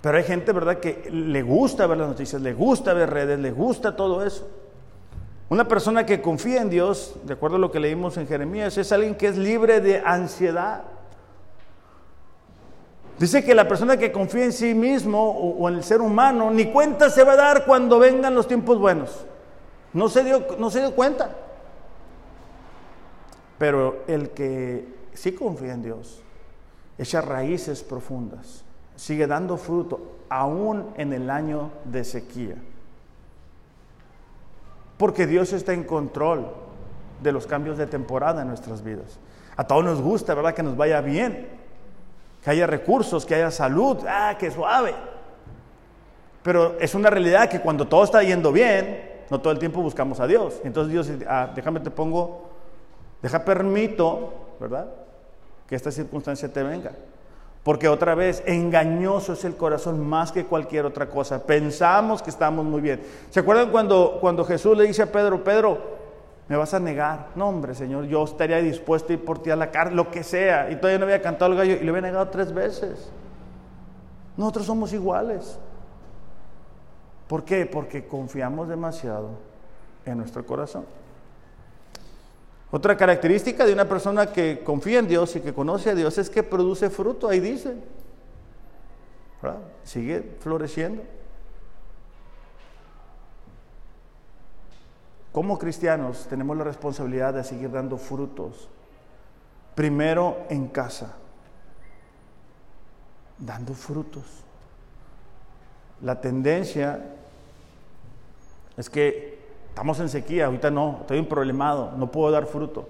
[0.00, 3.50] Pero hay gente, ¿verdad?, que le gusta ver las noticias, le gusta ver redes, le
[3.50, 4.48] gusta todo eso.
[5.48, 8.92] Una persona que confía en Dios, de acuerdo a lo que leímos en Jeremías, es
[8.92, 10.84] alguien que es libre de ansiedad.
[13.18, 16.66] Dice que la persona que confía en sí mismo o, en el ser humano, ni
[16.66, 19.26] cuenta se va a dar cuando vengan los tiempos buenos.
[19.92, 21.34] No se dio, no se dio cuenta.
[23.58, 26.22] Pero el que sí confía en Dios,
[26.96, 28.64] echa raíces profundas,
[28.94, 32.54] sigue dando fruto aún en el año de sequía.
[34.96, 36.46] Porque Dios está en control
[37.22, 39.18] de los cambios de temporada en nuestras vidas.
[39.56, 40.54] A todos nos gusta, ¿verdad?
[40.54, 41.48] Que nos vaya bien,
[42.48, 44.94] que haya recursos, que haya salud, ah, que suave.
[46.42, 50.18] Pero es una realidad que cuando todo está yendo bien, no todo el tiempo buscamos
[50.18, 50.58] a Dios.
[50.64, 52.48] Entonces Dios dice, ah, déjame te pongo,
[53.20, 54.86] deja permito, ¿verdad?
[55.66, 56.92] que esta circunstancia te venga.
[57.64, 61.44] Porque otra vez, engañoso es el corazón más que cualquier otra cosa.
[61.44, 63.02] Pensamos que estamos muy bien.
[63.28, 65.97] ¿Se acuerdan cuando, cuando Jesús le dice a Pedro, Pedro,
[66.48, 67.28] me vas a negar?
[67.34, 70.22] No, hombre, Señor, yo estaría dispuesto a ir por ti a la cárcel, lo que
[70.22, 70.70] sea.
[70.70, 73.10] Y todavía no había cantado el gallo y le había negado tres veces.
[74.36, 75.58] Nosotros somos iguales.
[77.26, 77.66] ¿Por qué?
[77.66, 79.30] Porque confiamos demasiado
[80.06, 80.86] en nuestro corazón.
[82.70, 86.30] Otra característica de una persona que confía en Dios y que conoce a Dios es
[86.30, 87.76] que produce fruto, ahí dice.
[89.84, 91.02] Sigue floreciendo.
[95.38, 98.68] Como cristianos tenemos la responsabilidad de seguir dando frutos.
[99.76, 101.14] Primero en casa,
[103.38, 104.24] dando frutos.
[106.02, 107.04] La tendencia
[108.76, 112.88] es que Estamos en sequía, ahorita no, estoy un problemado, no puedo dar fruto.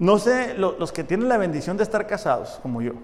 [0.00, 2.94] No sé, los que tienen la bendición de estar casados, como yo.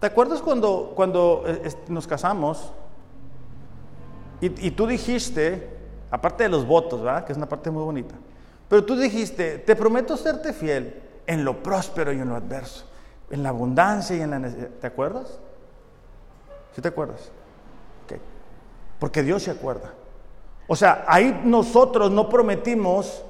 [0.00, 2.72] ¿Te acuerdas cuando, cuando eh, nos casamos
[4.42, 5.70] y, tú dijiste,
[6.10, 7.24] aparte de los votos, ¿verdad?
[7.24, 8.16] que es una parte muy bonita,
[8.68, 12.84] pero tú dijiste, te prometo serte fiel en lo próspero y en lo adverso,
[13.30, 14.70] en la abundancia y en la necesidad.
[14.80, 15.38] ¿Te acuerdas?
[16.74, 17.30] ¿Sí te acuerdas?
[19.02, 19.92] porque Dios se acuerda.
[20.68, 23.24] O sea, ahí nosotros no prometimos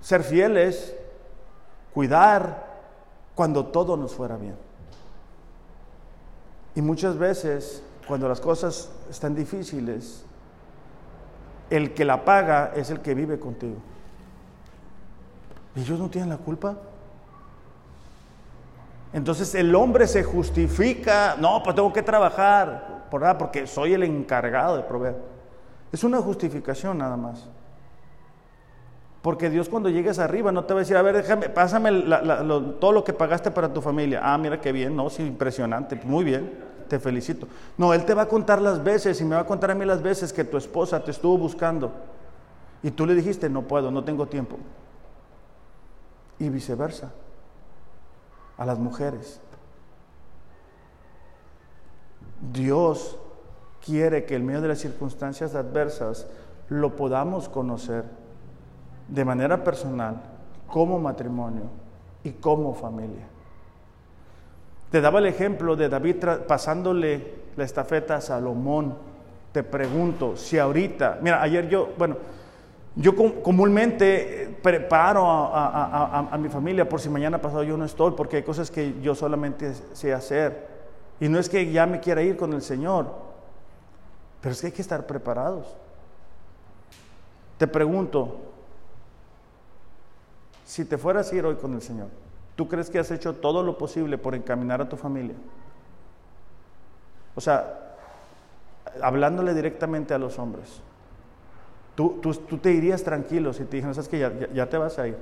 [0.00, 0.94] ser fieles,
[1.92, 2.64] cuidar,
[3.34, 4.54] cuando todo nos fuera bien.
[6.76, 10.24] Y muchas veces, cuando las cosas están difíciles,
[11.70, 13.76] el que la paga es el que vive contigo.
[15.74, 16.76] ¿Y ellos no tienen la culpa?
[19.12, 22.94] Entonces el hombre se justifica, no, pues tengo que trabajar
[23.38, 25.16] porque soy el encargado de proveer.
[25.92, 27.48] Es una justificación nada más.
[29.22, 31.90] Porque Dios cuando llegues arriba no te va a decir, a ver, déjame, pásame
[32.80, 34.20] todo lo que pagaste para tu familia.
[34.22, 36.52] Ah, mira qué bien, no, sí, impresionante, muy bien,
[36.88, 37.46] te felicito.
[37.76, 39.84] No, Él te va a contar las veces y me va a contar a mí
[39.84, 41.92] las veces que tu esposa te estuvo buscando.
[42.82, 44.58] Y tú le dijiste, no puedo, no tengo tiempo.
[46.38, 47.12] Y viceversa,
[48.58, 49.40] a las mujeres.
[52.52, 53.16] Dios
[53.84, 56.26] quiere que en medio de las circunstancias adversas
[56.68, 58.04] lo podamos conocer
[59.08, 60.22] de manera personal,
[60.66, 61.64] como matrimonio
[62.22, 63.33] y como familia.
[64.94, 68.96] Te daba el ejemplo de David pasándole la estafeta a Salomón.
[69.50, 72.16] Te pregunto si ahorita, mira, ayer yo, bueno,
[72.94, 78.36] yo comúnmente preparo a, a mi familia por si mañana pasado yo no estoy, porque
[78.36, 80.68] hay cosas que yo solamente sé hacer.
[81.18, 83.12] Y no es que ya me quiera ir con el Señor,
[84.40, 85.74] pero es que hay que estar preparados.
[87.58, 88.36] Te pregunto,
[90.64, 92.06] si te fueras a ir hoy con el Señor,
[92.56, 95.34] ¿tú crees que has hecho todo lo posible por encaminar a tu familia?
[97.34, 97.96] O sea,
[99.02, 100.80] hablándole directamente a los hombres,
[101.96, 102.20] tú,
[102.62, 105.16] te irías tranquilo si te dijeran, sabes que ya te vas a ir.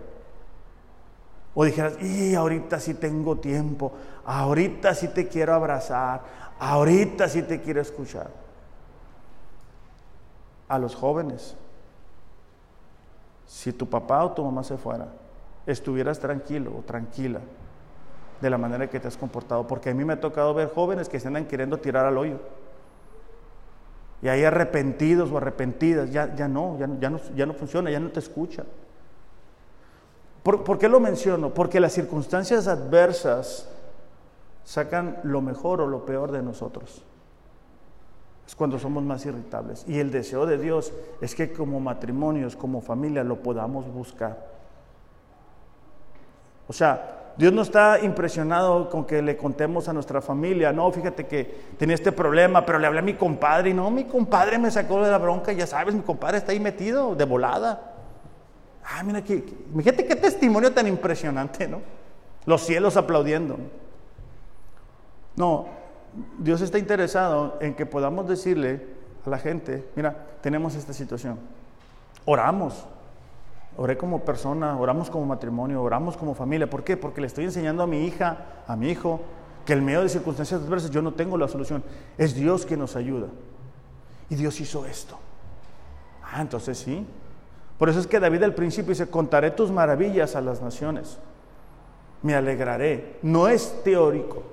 [1.54, 3.92] O dijeras, y ahorita sí tengo tiempo,
[4.24, 6.22] ahorita sí te quiero abrazar,
[6.58, 8.30] ahorita sí te quiero escuchar.
[10.68, 11.54] A los jóvenes,
[13.46, 15.08] si tu papá o tu mamá se fuera,
[15.66, 17.40] estuvieras tranquilo o tranquila
[18.40, 21.08] de la manera que te has comportado, porque a mí me ha tocado ver jóvenes
[21.08, 22.40] que se andan queriendo tirar al hoyo.
[24.20, 28.00] Y hay arrepentidos o arrepentidas, ya, ya no, ya, ya no, ya no funciona, ya
[28.00, 28.64] no te escucha.
[30.42, 31.54] ¿Por, qué lo menciono?
[31.54, 33.68] Porque las circunstancias adversas
[34.64, 37.04] sacan lo mejor o lo peor de nosotros.
[38.46, 39.84] Es cuando somos más irritables.
[39.86, 44.61] Y el deseo de Dios es que como matrimonios, como familia, lo podamos buscar.
[46.68, 51.26] O sea, Dios no está impresionado con que le contemos a nuestra familia, no, fíjate
[51.26, 54.70] que tenía este problema, pero le hablé a mi compadre y no, mi compadre me
[54.70, 57.94] sacó de la bronca, ya sabes, mi compadre está ahí metido de volada.
[58.84, 59.44] Ah, mira, que,
[59.76, 61.80] fíjate qué testimonio tan impresionante, ¿no?
[62.44, 63.56] Los cielos aplaudiendo.
[65.36, 65.66] No,
[66.38, 68.86] Dios está interesado en que podamos decirle
[69.24, 71.38] a la gente, mira, tenemos esta situación.
[72.24, 72.86] Oramos.
[73.76, 76.68] Oré como persona, oramos como matrimonio, oramos como familia.
[76.68, 76.96] ¿Por qué?
[76.96, 79.20] Porque le estoy enseñando a mi hija, a mi hijo,
[79.64, 81.82] que en medio de circunstancias adversas yo no tengo la solución.
[82.18, 83.28] Es Dios quien nos ayuda.
[84.28, 85.18] Y Dios hizo esto.
[86.22, 87.06] Ah, entonces sí,
[87.82, 91.18] por eso es que David al principio dice, contaré tus maravillas a las naciones.
[92.22, 93.18] Me alegraré.
[93.22, 94.44] No es teórico,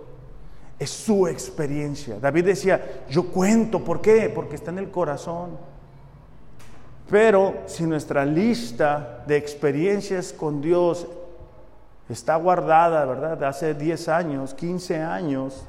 [0.80, 2.20] es su experiencia.
[2.20, 4.32] David decía, yo cuento, ¿por qué?
[4.34, 5.52] Porque está en el corazón.
[7.10, 11.08] Pero si nuestra lista de experiencias con Dios
[12.08, 13.38] está guardada, ¿verdad?
[13.38, 15.66] De hace 10 años, 15 años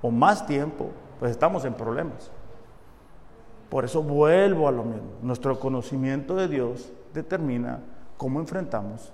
[0.00, 2.30] o más tiempo, pues estamos en problemas.
[3.68, 5.10] Por eso vuelvo a lo mismo.
[5.22, 7.80] Nuestro conocimiento de Dios determina
[8.16, 9.12] cómo enfrentamos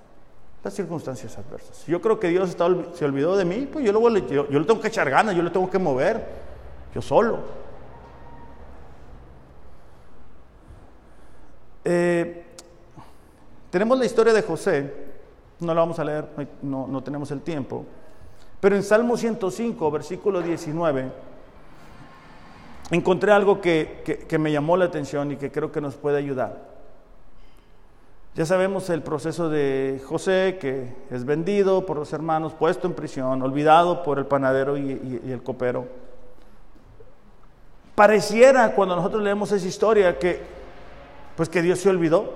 [0.63, 1.85] las circunstancias adversas.
[1.87, 2.55] Yo creo que Dios
[2.93, 5.41] se olvidó de mí, pues yo, le, yo, yo le tengo que echar ganas, yo
[5.41, 6.25] le tengo que mover,
[6.93, 7.66] yo solo.
[11.89, 12.43] Eh,
[13.69, 14.93] tenemos la historia de José,
[15.61, 16.27] no la vamos a leer,
[16.61, 17.85] no, tenemos el tiempo,
[18.59, 21.09] pero en Salmo 105, versículo 19,
[22.91, 26.61] encontré algo que, que me llamó la atención y que creo que nos puede ayudar.
[28.35, 33.41] Ya sabemos el proceso de José, que es vendido por los hermanos, puesto en prisión,
[33.41, 35.87] olvidado por el panadero y, el copero.
[37.95, 40.56] Pareciera cuando nosotros leemos esa historia que
[41.37, 42.33] pues que Dios se olvidó,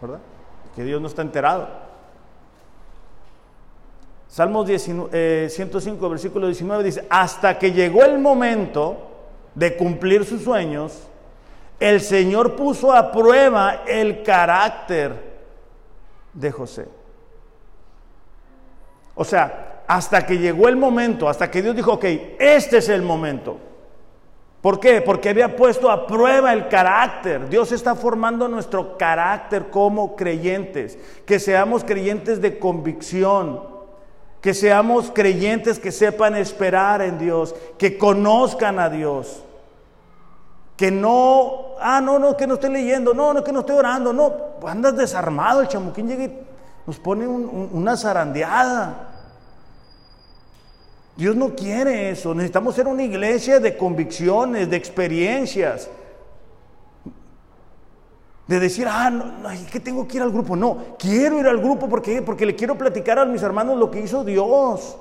[0.00, 0.20] ¿verdad?
[0.74, 1.68] Que Dios no está enterado.
[4.26, 8.96] Salmos 105, eh, versículo 19 dice, hasta que llegó el momento
[9.54, 11.08] de cumplir sus sueños,
[11.78, 15.12] el Señor puso a prueba el carácter
[16.32, 16.88] de José.
[19.14, 22.04] O sea, hasta que llegó el momento, hasta que Dios dijo, ok,
[22.38, 23.67] este es el momento.
[24.60, 25.00] ¿Por qué?
[25.00, 27.48] Porque había puesto a prueba el carácter.
[27.48, 30.98] Dios está formando nuestro carácter como creyentes.
[31.24, 33.62] Que seamos creyentes de convicción.
[34.40, 37.54] Que seamos creyentes que sepan esperar en Dios.
[37.78, 39.44] Que conozcan a Dios.
[40.76, 43.14] Que no, ah, no, no, que no esté leyendo.
[43.14, 44.12] No, no, que no esté orando.
[44.12, 44.32] No,
[44.66, 45.60] andas desarmado.
[45.60, 46.46] El chamuquín llega y
[46.84, 49.07] nos pone una zarandeada.
[51.18, 52.32] Dios no quiere eso.
[52.32, 55.90] Necesitamos ser una iglesia de convicciones, de experiencias.
[58.46, 60.54] De decir, ah, no, que tengo que ir al grupo.
[60.54, 63.98] No, quiero ir al grupo porque, porque le quiero platicar a mis hermanos lo que
[63.98, 64.96] hizo Dios.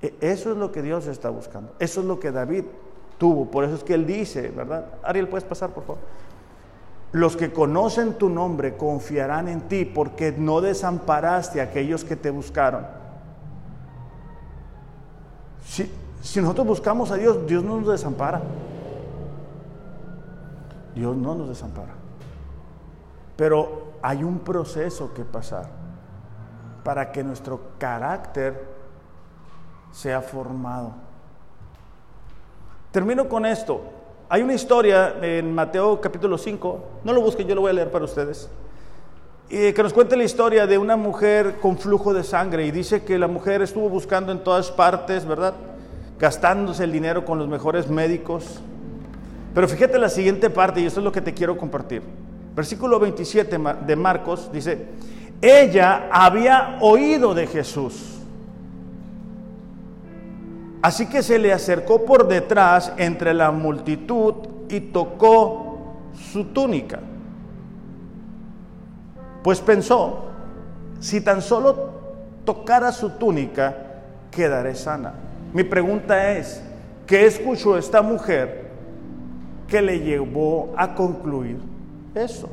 [0.00, 1.74] E, eso es lo que Dios está buscando.
[1.78, 2.64] Eso es lo que David
[3.18, 3.50] tuvo.
[3.50, 4.86] Por eso es que él dice, ¿verdad?
[5.02, 6.00] Ariel, ¿puedes pasar, por favor?
[7.16, 12.28] Los que conocen tu nombre confiarán en ti porque no desamparaste a aquellos que te
[12.28, 12.86] buscaron.
[15.64, 15.90] Si,
[16.42, 18.42] nosotros buscamos a Dios, Dios no nos desampara.
[20.94, 21.94] Dios no nos desampara.
[23.34, 25.70] Pero hay un proceso que pasar
[26.84, 28.62] para que nuestro carácter
[29.90, 30.92] sea formado.
[32.92, 33.80] Termino con esto.
[34.28, 37.92] Hay una historia en Mateo capítulo 5, no lo busquen, yo lo voy a leer
[37.92, 38.48] para ustedes,
[39.48, 43.04] y que nos cuenta la historia de una mujer con flujo de sangre y dice
[43.04, 45.54] que la mujer estuvo buscando en todas partes, ¿verdad?
[46.18, 48.60] Gastándose el dinero con los mejores médicos.
[49.54, 52.02] Pero fíjate la siguiente parte y esto es lo que te quiero compartir.
[52.56, 54.88] Versículo 27 de Marcos dice,
[55.40, 58.15] ella había oído de Jesús
[60.82, 64.34] Así que se le acercó por detrás entre la multitud
[64.68, 65.78] y tocó
[66.14, 67.00] su túnica.
[69.42, 70.26] Pues pensó,
[71.00, 71.90] si tan solo
[72.44, 73.76] tocara su túnica,
[74.30, 75.14] quedaré sana.
[75.52, 76.62] Mi pregunta es,
[77.06, 78.66] ¿qué escuchó esta mujer
[79.68, 81.58] que le llevó a concluir
[82.14, 82.48] eso?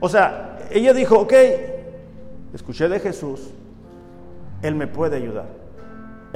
[0.00, 1.32] O sea, ella dijo, ok,
[2.52, 3.50] escuché de Jesús,
[4.62, 5.65] Él me puede ayudar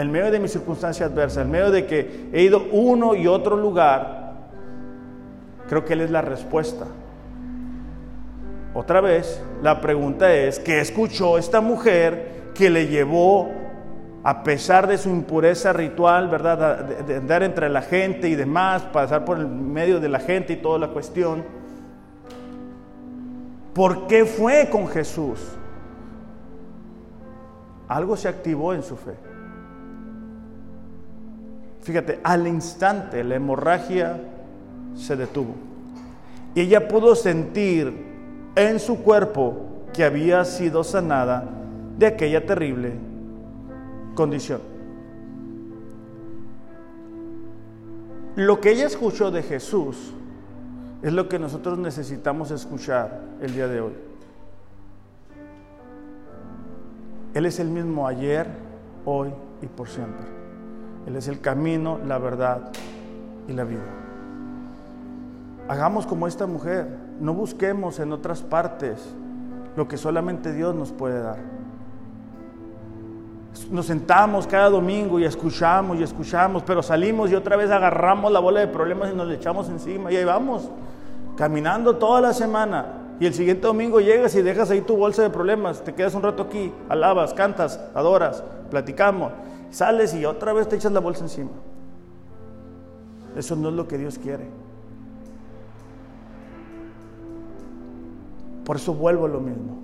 [0.01, 3.57] en medio de mi circunstancia adversa, en medio de que he ido uno y otro
[3.57, 4.33] lugar,
[5.69, 6.87] creo que Él es la respuesta.
[8.73, 13.51] Otra vez, la pregunta es, ¿qué escuchó esta mujer que le llevó,
[14.23, 16.85] a pesar de su impureza ritual, ¿verdad?
[16.85, 20.57] De, andar entre la gente y demás, pasar por el medio de la gente y
[20.57, 21.45] toda la cuestión?
[23.75, 25.41] ¿Por qué fue con Jesús?
[27.89, 29.30] Algo se activó en su fe.
[31.83, 34.21] Fíjate, al instante la hemorragia
[34.95, 35.55] se detuvo.
[36.55, 37.93] Y ella pudo sentir
[38.55, 39.57] en su cuerpo
[39.93, 41.49] que había sido sanada
[41.99, 42.93] de aquella terrible
[44.15, 44.61] condición.
[48.37, 50.13] Lo que ella escuchó de Jesús
[51.03, 53.93] es lo que nosotros necesitamos escuchar el día de hoy.
[57.35, 58.47] Él es el mismo ayer,
[59.05, 59.31] hoy
[59.63, 60.40] y por siempre.
[61.11, 62.71] Él es el camino, la verdad
[63.49, 63.83] y la vida.
[65.67, 66.87] Hagamos como esta mujer,
[67.19, 69.13] no busquemos en otras partes
[69.75, 71.39] lo que solamente Dios nos puede dar.
[73.73, 78.39] Nos sentamos cada domingo y escuchamos y escuchamos, pero salimos y otra vez agarramos la
[78.39, 80.71] bola de problemas y nos echamos encima y ahí vamos,
[81.37, 82.87] caminando toda la semana.
[83.19, 86.23] Y el siguiente domingo llegas y dejas ahí tu bolsa de problemas, te quedas un
[86.23, 89.33] rato aquí, alabas, cantas, adoras, platicamos,
[89.71, 91.51] sales y otra vez te echas la bolsa encima.
[93.37, 94.49] Eso no es lo que Dios quiere.
[98.65, 99.79] Por eso vuelvo a lo mismo.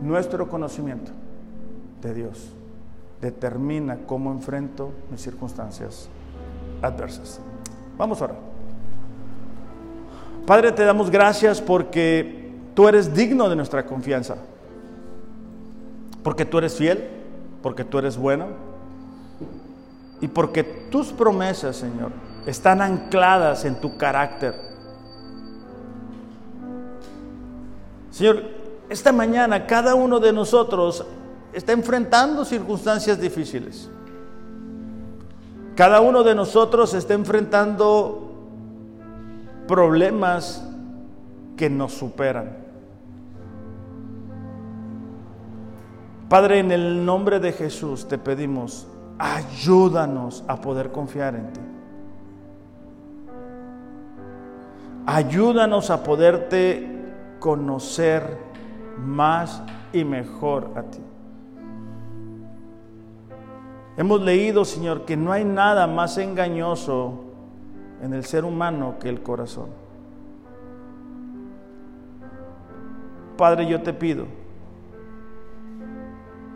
[0.00, 1.10] Nuestro conocimiento
[2.00, 2.52] de Dios
[3.20, 6.08] determina cómo enfrento mis circunstancias
[6.82, 7.40] adversas.
[7.96, 8.38] Vamos a orar.
[10.46, 14.36] Padre, te damos gracias porque tú eres digno de nuestra confianza.
[16.22, 17.17] Porque tú eres fiel,
[17.68, 18.46] porque tú eres bueno
[20.22, 22.12] y porque tus promesas, Señor,
[22.46, 24.54] están ancladas en tu carácter.
[28.10, 28.42] Señor,
[28.88, 31.04] esta mañana cada uno de nosotros
[31.52, 33.90] está enfrentando circunstancias difíciles.
[35.76, 38.32] Cada uno de nosotros está enfrentando
[39.66, 40.66] problemas
[41.54, 42.67] que nos superan.
[46.28, 48.86] Padre, en el nombre de Jesús te pedimos,
[49.18, 51.60] ayúdanos a poder confiar en ti.
[55.06, 56.86] Ayúdanos a poderte
[57.38, 58.36] conocer
[58.98, 61.00] más y mejor a ti.
[63.96, 67.24] Hemos leído, Señor, que no hay nada más engañoso
[68.02, 69.70] en el ser humano que el corazón.
[73.38, 74.26] Padre, yo te pido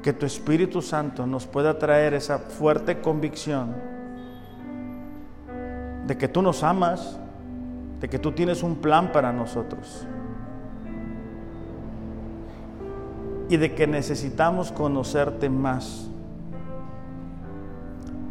[0.03, 3.75] que tu Espíritu Santo nos pueda traer esa fuerte convicción
[6.07, 7.19] de que tú nos amas,
[8.01, 10.07] de que tú tienes un plan para nosotros
[13.49, 16.09] y de que necesitamos conocerte más.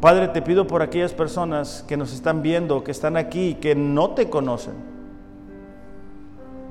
[0.02, 4.10] Padre, te pido por aquellas personas que nos están viendo, que están aquí, que no
[4.10, 4.74] te conocen,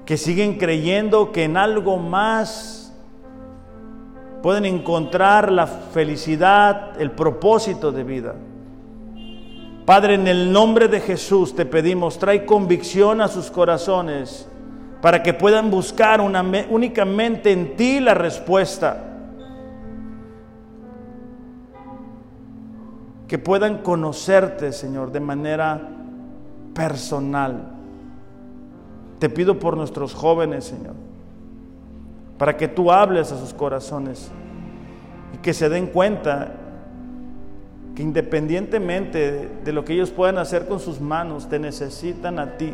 [0.04, 2.79] que siguen creyendo que en algo más
[4.42, 8.34] pueden encontrar la felicidad, el propósito de vida.
[9.84, 14.48] Padre, en el nombre de Jesús te pedimos, trae convicción a sus corazones
[15.00, 19.06] para que puedan buscar únicamente en ti la respuesta
[23.30, 25.80] que puedan conocerte, Señor, de manera
[26.74, 27.74] personal.
[29.20, 30.94] Te pido por nuestros jóvenes, Señor,
[32.40, 34.30] para que tú hables a sus corazones
[35.34, 36.54] y que se den cuenta
[37.94, 42.72] que independientemente de lo que ellos puedan hacer con sus manos, te necesitan a ti.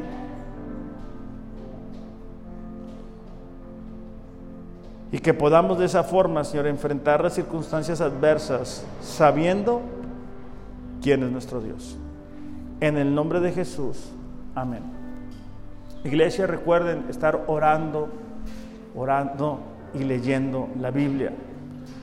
[5.10, 9.82] Y que podamos de esa forma, Señor, enfrentar las circunstancias adversas sabiendo
[11.02, 11.98] quién es nuestro Dios.
[12.78, 14.12] En el nombre de Jesús,
[14.54, 14.84] amén.
[16.04, 18.25] Iglesia, recuerden estar orando,
[18.96, 19.60] orando
[19.94, 21.32] y leyendo la Biblia.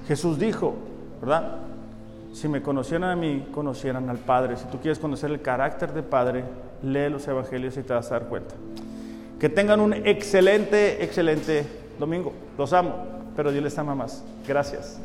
[0.07, 0.75] Jesús dijo,
[1.19, 1.57] ¿verdad?
[2.33, 4.57] Si me conocieran a mí, conocieran al Padre.
[4.57, 6.43] Si tú quieres conocer el carácter de Padre,
[6.81, 8.55] lee los Evangelios y te vas a dar cuenta.
[9.39, 11.65] Que tengan un excelente, excelente
[11.99, 12.33] domingo.
[12.57, 12.93] Los amo,
[13.35, 14.23] pero Dios les ama más.
[14.47, 14.99] Gracias.